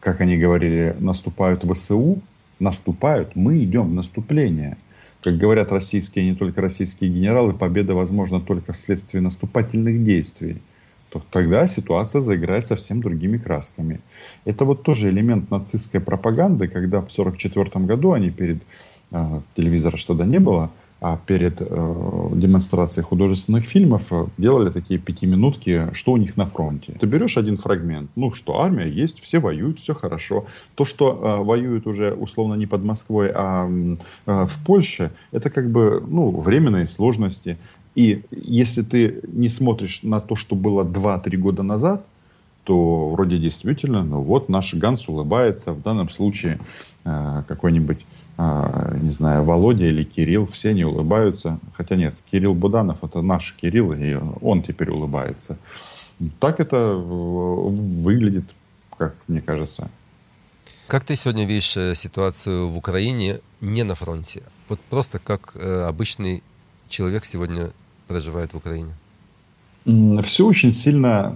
как 0.00 0.20
они 0.20 0.36
говорили, 0.36 0.96
наступают 0.98 1.64
ВСУ, 1.64 2.20
наступают, 2.58 3.36
мы 3.36 3.62
идем 3.62 3.86
в 3.86 3.94
наступление. 3.94 4.76
Как 5.22 5.36
говорят 5.36 5.72
российские, 5.72 6.26
не 6.26 6.34
только 6.34 6.60
российские 6.60 7.10
генералы, 7.10 7.54
победа 7.54 7.94
возможна 7.94 8.40
только 8.40 8.72
вследствие 8.72 9.22
наступательных 9.22 10.04
действий. 10.04 10.60
То 11.08 11.22
тогда 11.30 11.66
ситуация 11.66 12.20
заиграет 12.20 12.66
совсем 12.66 13.00
другими 13.00 13.38
красками. 13.38 14.00
Это 14.44 14.64
вот 14.64 14.82
тоже 14.82 15.08
элемент 15.08 15.50
нацистской 15.50 16.00
пропаганды, 16.00 16.66
когда 16.68 17.00
в 17.00 17.08
1944 17.08 17.86
году 17.86 18.12
они 18.12 18.30
перед 18.30 18.62
э, 19.12 19.40
телевизора 19.54 19.96
что 19.96 20.14
тогда 20.14 20.26
не 20.26 20.40
было– 20.40 20.70
перед 21.26 21.60
э, 21.60 22.28
демонстрацией 22.32 23.04
художественных 23.04 23.64
фильмов 23.64 24.12
э, 24.12 24.26
делали 24.38 24.70
такие 24.70 24.98
пятиминутки, 24.98 25.90
что 25.92 26.12
у 26.12 26.16
них 26.16 26.36
на 26.36 26.46
фронте. 26.46 26.96
Ты 26.98 27.06
берешь 27.06 27.36
один 27.36 27.56
фрагмент, 27.56 28.10
ну 28.16 28.32
что, 28.32 28.60
армия 28.60 28.88
есть, 28.88 29.20
все 29.20 29.38
воюют, 29.38 29.78
все 29.78 29.94
хорошо. 29.94 30.46
То, 30.74 30.84
что 30.84 31.12
э, 31.12 31.44
воюют 31.44 31.86
уже 31.86 32.12
условно 32.12 32.54
не 32.54 32.66
под 32.66 32.84
Москвой, 32.84 33.30
а 33.34 33.66
в 34.26 34.64
Польше, 34.64 35.10
это 35.32 35.50
как 35.50 35.70
бы 35.70 36.02
ну, 36.06 36.30
временные 36.30 36.86
сложности. 36.86 37.58
И 37.94 38.22
если 38.30 38.82
ты 38.82 39.20
не 39.26 39.48
смотришь 39.48 40.02
на 40.02 40.20
то, 40.20 40.36
что 40.36 40.56
было 40.56 40.84
2-3 40.84 41.36
года 41.36 41.62
назад, 41.62 42.04
то 42.64 43.10
вроде 43.10 43.38
действительно, 43.38 44.02
ну 44.02 44.22
вот 44.22 44.48
наш 44.48 44.74
Ганс 44.74 45.08
улыбается, 45.08 45.72
в 45.72 45.82
данном 45.82 46.08
случае 46.08 46.58
э, 47.04 47.42
какой-нибудь 47.46 48.00
а, 48.00 48.23
не 48.36 49.12
знаю, 49.12 49.44
Володя 49.44 49.86
или 49.86 50.02
Кирилл, 50.02 50.46
все 50.46 50.70
они 50.70 50.84
улыбаются. 50.84 51.58
Хотя 51.76 51.96
нет, 51.96 52.14
Кирилл 52.30 52.54
Буданов 52.54 53.04
это 53.04 53.22
наш 53.22 53.54
Кирилл, 53.54 53.92
и 53.92 54.14
он 54.40 54.62
теперь 54.62 54.90
улыбается. 54.90 55.56
Так 56.40 56.60
это 56.60 56.76
э, 56.76 56.96
выглядит, 56.96 58.44
как 58.96 59.14
мне 59.28 59.40
кажется. 59.40 59.90
Как 60.86 61.04
ты 61.04 61.16
сегодня 61.16 61.46
видишь 61.46 61.76
э, 61.76 61.94
ситуацию 61.94 62.68
в 62.68 62.76
Украине 62.76 63.40
не 63.60 63.82
на 63.82 63.94
фронте? 63.94 64.42
Вот 64.68 64.80
просто 64.80 65.18
как 65.18 65.56
э, 65.56 65.82
обычный 65.82 66.42
человек 66.88 67.24
сегодня 67.24 67.70
проживает 68.06 68.52
в 68.52 68.56
Украине? 68.56 68.94
Все 69.84 70.46
очень 70.46 70.70
сильно 70.70 71.34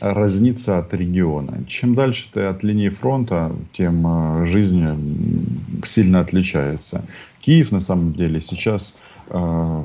разнится 0.00 0.78
от 0.78 0.92
региона. 0.92 1.64
Чем 1.66 1.94
дальше 1.94 2.28
ты 2.32 2.42
от 2.42 2.62
линии 2.62 2.88
фронта, 2.88 3.54
тем 3.72 4.04
э, 4.06 4.46
жизнь 4.46 4.84
сильно 5.84 6.20
отличается. 6.20 7.04
Киев 7.40 7.72
на 7.72 7.80
самом 7.80 8.12
деле 8.12 8.40
сейчас 8.40 8.94
э, 9.28 9.82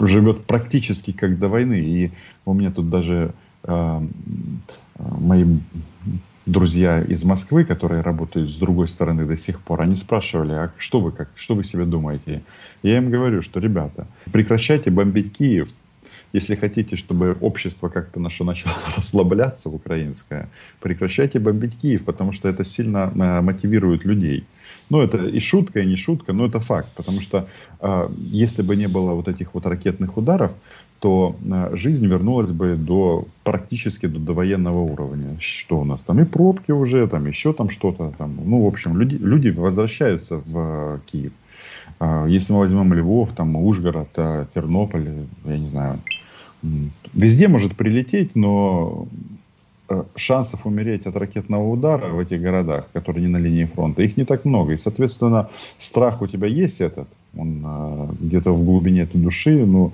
живет 0.00 0.44
практически 0.44 1.12
как 1.12 1.38
до 1.38 1.48
войны. 1.48 1.80
И 1.80 2.10
у 2.44 2.54
меня 2.54 2.70
тут 2.70 2.88
даже 2.88 3.32
э, 3.64 4.00
мои 4.98 5.44
друзья 6.46 7.02
из 7.02 7.24
Москвы, 7.24 7.64
которые 7.64 8.02
работают 8.02 8.50
с 8.50 8.58
другой 8.58 8.88
стороны 8.88 9.24
до 9.24 9.36
сих 9.36 9.60
пор, 9.60 9.80
они 9.80 9.96
спрашивали, 9.96 10.52
а 10.52 10.72
что 10.76 11.00
вы, 11.00 11.10
как, 11.10 11.30
что 11.36 11.54
вы 11.54 11.64
себе 11.64 11.84
думаете? 11.84 12.42
Я 12.82 12.98
им 12.98 13.10
говорю, 13.10 13.40
что, 13.40 13.60
ребята, 13.60 14.06
прекращайте 14.30 14.90
бомбить 14.90 15.32
Киев, 15.32 15.68
если 16.34 16.56
хотите, 16.56 16.96
чтобы 16.96 17.36
общество 17.40 17.88
как-то 17.88 18.20
наше 18.20 18.44
начало 18.44 18.74
расслабляться, 18.96 19.70
украинское, 19.70 20.50
прекращайте 20.80 21.38
бомбить 21.38 21.78
Киев, 21.78 22.04
потому 22.04 22.32
что 22.32 22.48
это 22.48 22.64
сильно 22.64 23.12
э, 23.14 23.40
мотивирует 23.40 24.04
людей. 24.04 24.44
Ну, 24.90 25.00
это 25.00 25.16
и 25.16 25.38
шутка, 25.38 25.80
и 25.80 25.86
не 25.86 25.96
шутка, 25.96 26.32
но 26.32 26.46
это 26.46 26.58
факт. 26.58 26.88
Потому 26.96 27.20
что 27.20 27.48
э, 27.80 28.08
если 28.18 28.62
бы 28.62 28.74
не 28.74 28.88
было 28.88 29.12
вот 29.12 29.28
этих 29.28 29.54
вот 29.54 29.64
ракетных 29.64 30.16
ударов, 30.16 30.56
то 30.98 31.36
э, 31.40 31.76
жизнь 31.76 32.06
вернулась 32.06 32.50
бы 32.50 32.74
до 32.74 33.26
практически 33.44 34.06
до 34.06 34.18
довоенного 34.18 34.78
уровня. 34.78 35.36
Что 35.38 35.78
у 35.80 35.84
нас 35.84 36.02
там? 36.02 36.20
И 36.20 36.24
пробки 36.24 36.72
уже, 36.72 37.06
там 37.06 37.26
еще 37.26 37.52
там 37.52 37.70
что-то. 37.70 38.12
Там. 38.18 38.34
Ну, 38.44 38.64
в 38.64 38.66
общем, 38.66 38.98
люди, 38.98 39.14
люди 39.14 39.50
возвращаются 39.50 40.38
в 40.38 40.56
э, 40.56 40.98
Киев. 41.06 41.32
Э, 42.00 42.26
если 42.28 42.52
мы 42.52 42.58
возьмем 42.58 42.92
Львов, 42.92 43.32
там, 43.32 43.56
Ужгород, 43.56 44.08
э, 44.16 44.46
Тернополь, 44.54 45.26
я 45.44 45.58
не 45.58 45.68
знаю, 45.68 46.00
Везде 47.12 47.48
может 47.48 47.76
прилететь, 47.76 48.34
но 48.34 49.06
э, 49.88 50.02
шансов 50.16 50.66
умереть 50.66 51.06
от 51.06 51.16
ракетного 51.16 51.68
удара 51.68 52.06
в 52.06 52.18
этих 52.18 52.40
городах, 52.40 52.88
которые 52.92 53.22
не 53.26 53.28
на 53.28 53.36
линии 53.36 53.64
фронта, 53.64 54.02
их 54.02 54.16
не 54.16 54.24
так 54.24 54.44
много. 54.44 54.72
И, 54.72 54.76
соответственно, 54.76 55.50
страх 55.78 56.22
у 56.22 56.26
тебя 56.26 56.48
есть 56.48 56.80
этот, 56.80 57.08
он 57.36 57.62
а, 57.64 58.10
где-то 58.20 58.52
в 58.52 58.64
глубине 58.64 59.02
этой 59.02 59.20
души, 59.20 59.66
но 59.66 59.92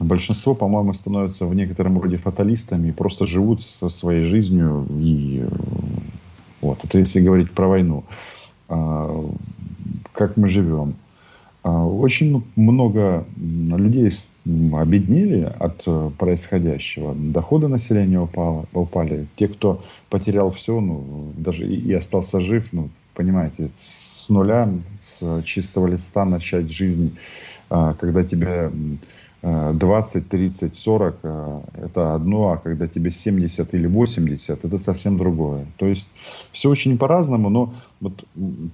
большинство, 0.00 0.54
по-моему, 0.54 0.92
становятся 0.92 1.46
в 1.46 1.54
некотором 1.54 2.00
роде 2.00 2.16
фаталистами 2.16 2.88
и 2.88 2.92
просто 2.92 3.26
живут 3.26 3.62
со 3.62 3.88
своей 3.88 4.22
жизнью. 4.22 4.86
И 5.00 5.44
э, 5.44 5.48
вот, 6.60 6.78
если 6.92 7.20
говорить 7.20 7.52
про 7.52 7.68
войну. 7.68 8.04
А, 8.68 9.24
как 10.12 10.36
мы 10.36 10.48
живем. 10.48 10.94
А, 11.62 11.84
очень 11.84 12.44
много 12.56 13.24
людей 13.36 14.10
обеднели 14.72 15.52
от 15.58 15.82
э, 15.86 16.10
происходящего. 16.18 17.14
Доходы 17.14 17.68
населения 17.68 18.20
упало, 18.20 18.66
упали. 18.72 19.26
Те, 19.36 19.48
кто 19.48 19.82
потерял 20.08 20.50
все, 20.50 20.80
ну, 20.80 21.32
даже 21.36 21.66
и, 21.66 21.74
и 21.74 21.92
остался 21.92 22.40
жив, 22.40 22.72
ну, 22.72 22.88
понимаете, 23.14 23.70
с 23.78 24.28
нуля, 24.28 24.68
с 25.02 25.42
чистого 25.42 25.86
листа 25.86 26.24
начать 26.24 26.70
жизнь, 26.70 27.16
а, 27.70 27.94
когда 27.94 28.24
тебе 28.24 28.70
20, 29.42 30.28
30, 30.28 30.74
40 30.74 31.16
это 31.74 32.14
одно, 32.14 32.52
а 32.52 32.56
когда 32.56 32.88
тебе 32.88 33.12
70 33.12 33.72
или 33.74 33.86
80 33.86 34.64
это 34.64 34.78
совсем 34.78 35.16
другое. 35.16 35.66
То 35.76 35.86
есть 35.86 36.08
все 36.50 36.68
очень 36.68 36.98
по-разному, 36.98 37.48
но 37.48 37.72
вот, 38.00 38.24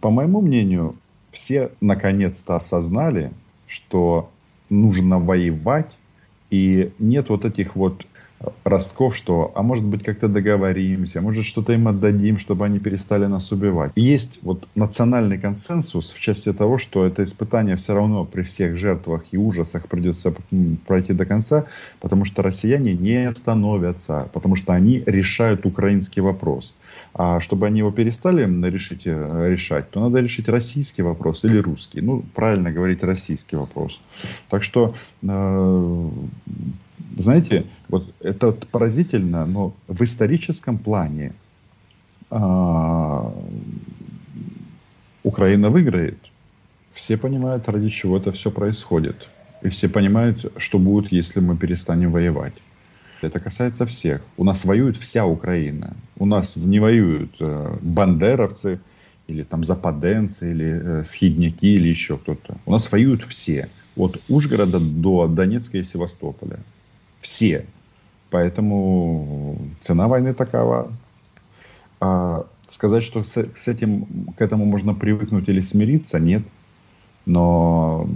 по 0.01 0.09
моему 0.09 0.41
мнению, 0.41 0.97
все 1.33 1.71
наконец-то 1.83 2.57
осознали, 2.57 3.31
что 3.67 4.31
нужно 4.81 5.19
воевать, 5.19 5.97
и 6.51 6.93
нет 6.99 7.31
вот 7.31 7.45
этих 7.45 7.77
вот 7.77 8.07
ростков, 8.65 9.17
что, 9.17 9.53
а 9.55 9.63
может 9.63 9.85
быть, 9.85 10.03
как-то 10.03 10.29
договоримся, 10.29 11.21
может, 11.21 11.45
что-то 11.45 11.73
им 11.73 11.89
отдадим, 11.89 12.39
чтобы 12.39 12.65
они 12.65 12.79
перестали 12.79 13.27
нас 13.27 13.53
убивать. 13.53 13.93
Есть 13.95 14.39
вот 14.43 14.69
национальный 14.75 15.39
консенсус 15.39 16.13
в 16.13 16.21
части 16.21 16.53
того, 16.53 16.79
что 16.79 17.05
это 17.05 17.25
испытание 17.25 17.77
все 17.77 17.95
равно 17.95 18.25
при 18.25 18.43
всех 18.43 18.77
жертвах 18.77 19.25
и 19.33 19.37
ужасах 19.37 19.89
придется 19.89 20.35
пройти 20.87 21.13
до 21.13 21.27
конца, 21.27 21.67
потому 22.01 22.25
что 22.25 22.43
россияне 22.43 22.95
не 22.95 23.27
остановятся, 23.27 24.29
потому 24.33 24.57
что 24.57 24.73
они 24.73 25.03
решают 25.07 25.67
украинский 25.67 26.23
вопрос. 26.23 26.75
А 27.15 27.41
чтобы 27.41 27.67
они 27.67 27.79
его 27.79 27.91
перестали 27.91 28.45
решить, 28.69 29.03
э, 29.07 29.49
решать, 29.49 29.91
то 29.91 30.01
надо 30.01 30.21
решить 30.21 30.49
российский 30.49 31.03
вопрос 31.03 31.45
или 31.45 31.59
русский. 31.59 32.01
Ну, 32.01 32.25
правильно 32.35 32.73
говорить 32.73 33.03
российский 33.03 33.57
вопрос. 33.57 34.01
Так 34.49 34.63
что 34.63 34.95
э, 35.23 36.11
знаете, 37.17 37.65
вот 37.89 38.13
это 38.21 38.53
поразительно, 38.53 39.47
но 39.47 39.75
в 39.89 40.03
историческом 40.03 40.79
плане 40.79 41.33
а, 42.31 43.33
Украина 45.23 45.71
выиграет. 45.71 46.19
Все 46.93 47.17
понимают, 47.17 47.69
ради 47.69 47.89
чего 47.89 48.19
это 48.19 48.33
все 48.33 48.51
происходит. 48.51 49.29
И 49.63 49.69
все 49.69 49.89
понимают, 49.89 50.53
что 50.59 50.79
будет, 50.79 51.11
если 51.13 51.41
мы 51.41 51.57
перестанем 51.57 52.13
воевать. 52.13 52.55
Это 53.23 53.41
касается 53.41 53.87
всех. 53.87 54.21
У 54.37 54.45
нас 54.45 54.65
воюет 54.65 54.97
вся 54.97 55.25
Украина. 55.25 55.97
У 56.19 56.27
нас 56.27 56.57
не 56.57 56.79
воюют 56.79 57.37
э, 57.41 57.79
бандеровцы, 57.81 58.81
или 59.27 59.43
там 59.43 59.65
западенцы, 59.65 60.51
или 60.51 61.01
э, 61.01 61.05
схидняки, 61.05 61.75
или 61.75 61.89
еще 61.89 62.19
кто-то. 62.19 62.59
У 62.67 62.73
нас 62.73 62.93
воюют 62.93 63.23
все. 63.23 63.69
От 63.97 64.21
Ужгорода 64.29 64.79
до 64.81 65.27
Донецка 65.27 65.79
и 65.79 65.83
Севастополя. 65.83 66.59
Все. 67.25 67.65
Поэтому 68.29 69.57
цена 69.81 70.09
войны 70.09 70.35
такова. 70.35 70.93
А 71.99 72.45
сказать, 72.69 73.03
что 73.03 73.25
с, 73.25 73.47
с 73.55 73.67
этим, 73.67 74.27
к 74.37 74.43
этому 74.43 74.67
можно 74.67 74.93
привыкнуть 74.93 75.49
или 75.49 75.61
смириться, 75.61 76.21
нет. 76.21 76.43
Но 77.25 78.07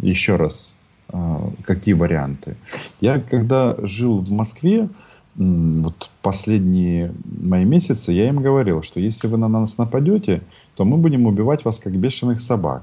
еще 0.00 0.34
раз, 0.34 0.74
а, 1.10 1.48
какие 1.62 1.94
варианты? 1.94 2.56
Я 3.00 3.20
когда 3.20 3.76
жил 3.82 4.18
в 4.18 4.32
Москве, 4.32 4.88
вот 5.36 6.10
последние 6.22 7.12
мои 7.24 7.64
месяцы, 7.64 8.10
я 8.10 8.28
им 8.28 8.42
говорил, 8.42 8.82
что 8.82 8.98
если 8.98 9.28
вы 9.28 9.38
на 9.38 9.46
нас 9.46 9.78
нападете, 9.78 10.42
то 10.74 10.84
мы 10.84 10.96
будем 10.96 11.26
убивать 11.26 11.64
вас 11.64 11.78
как 11.78 11.96
бешеных 11.96 12.40
собак. 12.40 12.82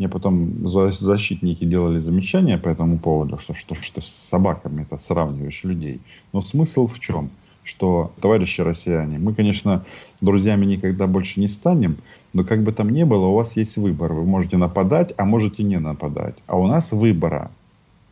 Мне 0.00 0.08
потом 0.08 0.66
защитники 0.66 1.66
делали 1.66 1.98
замечания 1.98 2.56
по 2.56 2.70
этому 2.70 2.98
поводу, 2.98 3.36
что, 3.36 3.52
что, 3.52 3.74
что 3.74 4.00
с 4.00 4.06
собаками 4.06 4.80
это 4.80 4.96
сравниваешь 4.96 5.62
людей. 5.62 6.00
Но 6.32 6.40
смысл 6.40 6.86
в 6.86 6.98
чем? 6.98 7.28
Что, 7.62 8.10
товарищи 8.18 8.62
россияне, 8.62 9.18
мы, 9.18 9.34
конечно, 9.34 9.84
друзьями 10.22 10.64
никогда 10.64 11.06
больше 11.06 11.38
не 11.38 11.48
станем, 11.48 11.98
но 12.32 12.44
как 12.44 12.62
бы 12.62 12.72
там 12.72 12.88
ни 12.88 13.02
было, 13.02 13.26
у 13.26 13.34
вас 13.34 13.58
есть 13.58 13.76
выбор. 13.76 14.14
Вы 14.14 14.24
можете 14.24 14.56
нападать, 14.56 15.12
а 15.18 15.26
можете 15.26 15.64
не 15.64 15.78
нападать. 15.78 16.36
А 16.46 16.58
у 16.58 16.66
нас 16.66 16.92
выбора 16.92 17.50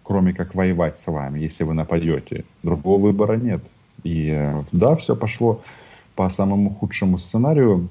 кроме 0.02 0.34
как 0.34 0.54
воевать 0.54 0.98
с 0.98 1.06
вами, 1.06 1.38
если 1.38 1.64
вы 1.64 1.72
нападете. 1.72 2.44
Другого 2.62 3.00
выбора 3.00 3.36
нет. 3.36 3.62
И 4.04 4.28
э, 4.28 4.62
да, 4.72 4.94
все 4.96 5.16
пошло 5.16 5.62
по 6.14 6.28
самому 6.28 6.68
худшему 6.68 7.16
сценарию, 7.16 7.88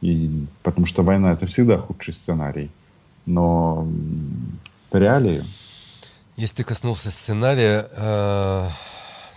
и, 0.00 0.46
потому 0.64 0.86
что 0.86 1.04
война 1.04 1.32
это 1.32 1.46
всегда 1.46 1.78
худший 1.78 2.12
сценарий. 2.12 2.70
Но 3.26 3.86
реалии. 4.92 5.42
Если 6.36 6.56
ты 6.56 6.64
коснулся 6.64 7.10
сценария, 7.10 7.88
э, 7.96 8.68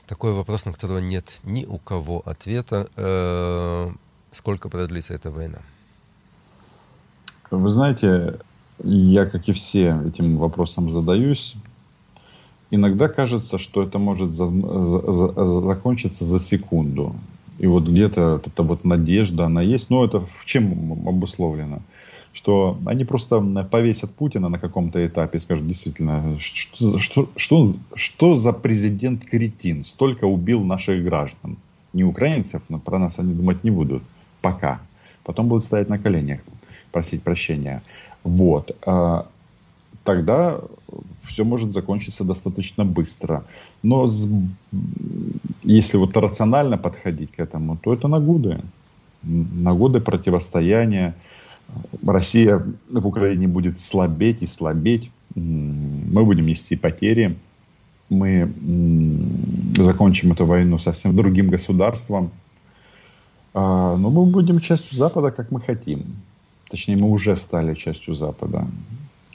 такой 0.06 0.34
вопрос, 0.34 0.66
на 0.66 0.74
которого 0.74 1.00
нет 1.00 1.40
ни 1.44 1.66
у 1.66 1.78
кого 1.78 2.22
ответа. 2.26 2.88
Э, 2.96 3.92
сколько 4.32 4.70
продлится 4.70 5.14
эта 5.14 5.32
война? 5.32 5.60
Вы 7.52 7.70
знаете, 7.70 8.40
я, 8.84 9.26
как 9.26 9.48
и 9.48 9.52
все, 9.54 10.02
этим 10.06 10.38
вопросом 10.38 10.90
задаюсь. 10.90 11.56
Иногда 12.72 13.08
кажется, 13.08 13.58
что 13.58 13.82
это 13.82 13.98
может 13.98 14.34
за, 14.34 14.50
за, 14.50 15.12
за, 15.12 15.62
закончиться 15.62 16.26
за 16.26 16.40
секунду. 16.40 17.16
И 17.58 17.68
вот 17.68 17.88
где-то 17.88 18.42
эта 18.46 18.64
вот 18.64 18.86
надежда, 18.86 19.46
она 19.46 19.62
есть. 19.62 19.90
Но 19.90 20.06
это 20.06 20.22
в 20.22 20.46
чем 20.46 21.08
обусловлено? 21.08 21.82
Что 22.32 22.78
они 22.86 23.06
просто 23.06 23.42
повесят 23.72 24.14
Путина 24.14 24.50
на 24.50 24.60
каком-то 24.60 25.06
этапе 25.06 25.38
и 25.38 25.42
скажут, 25.42 25.68
действительно, 25.68 26.38
что, 26.40 27.00
что, 27.00 27.30
что, 27.36 27.68
что 27.96 28.36
за 28.36 28.54
президент 28.54 29.26
кретин? 29.26 29.84
Столько 29.84 30.26
убил 30.26 30.64
наших 30.64 31.04
граждан. 31.04 31.58
Не 31.94 32.04
украинцев, 32.04 32.70
но 32.70 32.80
про 32.80 33.00
нас 33.00 33.20
они 33.20 33.34
думать 33.34 33.64
не 33.64 33.72
будут. 33.72 34.04
Пока. 34.42 34.80
Потом 35.24 35.48
будут 35.48 35.66
стоять 35.66 35.90
на 35.90 35.98
коленях, 35.98 36.42
просить 36.92 37.24
прощения. 37.24 37.82
Вот. 38.24 38.78
А, 38.86 39.28
тогда 40.04 40.60
все 41.28 41.44
может 41.44 41.74
закончиться 41.74 42.24
достаточно 42.24 42.86
быстро. 42.86 43.44
Но 43.84 44.10
если 45.64 45.98
вот 45.98 46.18
рационально 46.18 46.78
подходить 46.78 47.32
к 47.32 47.40
этому, 47.40 47.78
то 47.78 47.94
это 47.94 48.08
на 48.08 48.20
годы. 48.20 48.62
На 49.24 49.74
годы 49.74 50.00
противостояния. 50.00 51.16
Россия 52.06 52.64
в 52.90 53.08
Украине 53.08 53.48
будет 53.48 53.80
слабеть 53.80 54.42
и 54.42 54.48
слабеть. 54.48 55.12
Мы 55.36 56.26
будем 56.26 56.46
нести 56.46 56.76
потери. 56.76 57.38
Мы 58.10 58.52
закончим 59.78 60.32
эту 60.32 60.46
войну 60.46 60.80
совсем 60.80 61.16
другим 61.16 61.50
государством. 61.50 62.32
А, 63.54 63.96
но 63.98 64.10
мы 64.10 64.26
будем 64.26 64.60
частью 64.60 64.98
Запада, 64.98 65.32
как 65.32 65.52
мы 65.52 65.62
хотим. 65.62 66.06
Точнее, 66.70 66.98
мы 66.98 67.10
уже 67.10 67.36
стали 67.36 67.76
частью 67.76 68.16
Запада. 68.16 68.68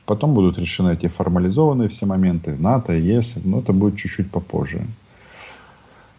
Потом 0.06 0.34
будут 0.34 0.58
решены 0.58 0.94
эти 0.94 1.08
формализованные 1.08 1.88
все 1.88 2.06
моменты, 2.06 2.56
НАТО, 2.56 2.92
ЕС, 2.92 3.36
но 3.44 3.60
это 3.60 3.72
будет 3.72 3.96
чуть-чуть 3.96 4.30
попозже. 4.30 4.86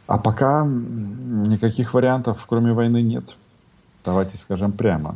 А 0.07 0.18
пока 0.18 0.66
никаких 0.66 1.93
вариантов, 1.93 2.45
кроме 2.47 2.74
войны, 2.74 3.01
нет. 3.01 3.36
Давайте 4.03 4.38
скажем 4.38 4.72
прямо. 4.72 5.16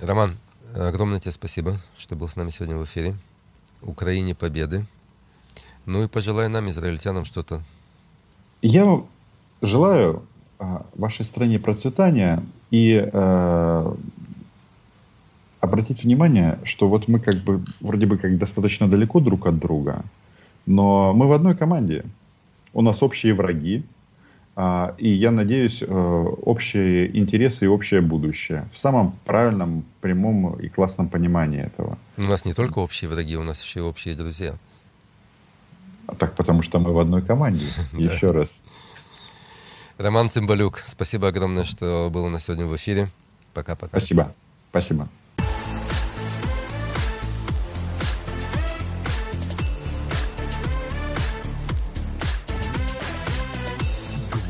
Роман, 0.00 0.30
огромное 0.74 1.20
тебе 1.20 1.32
спасибо, 1.32 1.76
что 1.96 2.16
был 2.16 2.28
с 2.28 2.36
нами 2.36 2.50
сегодня 2.50 2.76
в 2.76 2.84
эфире. 2.84 3.16
Украине 3.80 4.34
победы. 4.34 4.84
Ну 5.86 6.04
и 6.04 6.08
пожелай 6.08 6.48
нам, 6.48 6.68
израильтянам, 6.68 7.24
что-то. 7.24 7.62
Я 8.60 9.02
желаю 9.62 10.22
а, 10.58 10.84
вашей 10.94 11.24
стране 11.24 11.58
процветания 11.58 12.44
и 12.70 13.08
э, 13.10 13.94
обратить 15.60 16.04
внимание, 16.04 16.58
что 16.64 16.88
вот 16.88 17.08
мы 17.08 17.18
как 17.18 17.36
бы 17.36 17.62
вроде 17.80 18.06
бы 18.06 18.18
как 18.18 18.36
достаточно 18.36 18.88
далеко 18.88 19.20
друг 19.20 19.46
от 19.46 19.58
друга, 19.58 20.04
но 20.66 21.14
мы 21.14 21.26
в 21.26 21.32
одной 21.32 21.56
команде. 21.56 22.04
У 22.74 22.82
нас 22.82 23.02
общие 23.02 23.32
враги, 23.32 23.84
и 24.56 25.08
я 25.10 25.32
надеюсь, 25.32 25.82
э, 25.82 25.86
общие 25.86 27.14
интересы 27.18 27.66
и 27.66 27.68
общее 27.68 28.00
будущее. 28.00 28.66
В 28.72 28.78
самом 28.78 29.12
правильном, 29.26 29.84
прямом 30.00 30.58
и 30.58 30.68
классном 30.68 31.10
понимании 31.10 31.62
этого. 31.62 31.98
У 32.16 32.22
нас 32.22 32.46
не 32.46 32.54
только 32.54 32.78
общие 32.78 33.10
враги, 33.10 33.36
у 33.36 33.42
нас 33.42 33.62
еще 33.62 33.80
и 33.80 33.82
общие 33.82 34.14
друзья. 34.14 34.54
А 36.06 36.14
так, 36.14 36.34
потому 36.36 36.62
что 36.62 36.78
мы 36.78 36.92
в 36.92 36.98
одной 36.98 37.20
команде. 37.20 37.66
Еще 37.92 38.30
раз. 38.30 38.62
Роман 39.98 40.30
Цымбалюк, 40.30 40.82
спасибо 40.86 41.28
огромное, 41.28 41.64
что 41.64 42.10
был 42.10 42.24
у 42.24 42.28
нас 42.28 42.44
сегодня 42.44 42.66
в 42.66 42.76
эфире. 42.76 43.08
Пока-пока. 43.52 43.90
Спасибо. 43.90 44.34
Спасибо. 44.70 45.08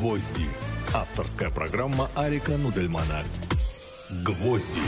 «Гвозди». 0.06 0.48
Авторская 0.94 1.50
программа 1.50 2.08
Арика 2.14 2.52
Нудельмана. 2.52 3.24
«Гвозди». 4.24 4.78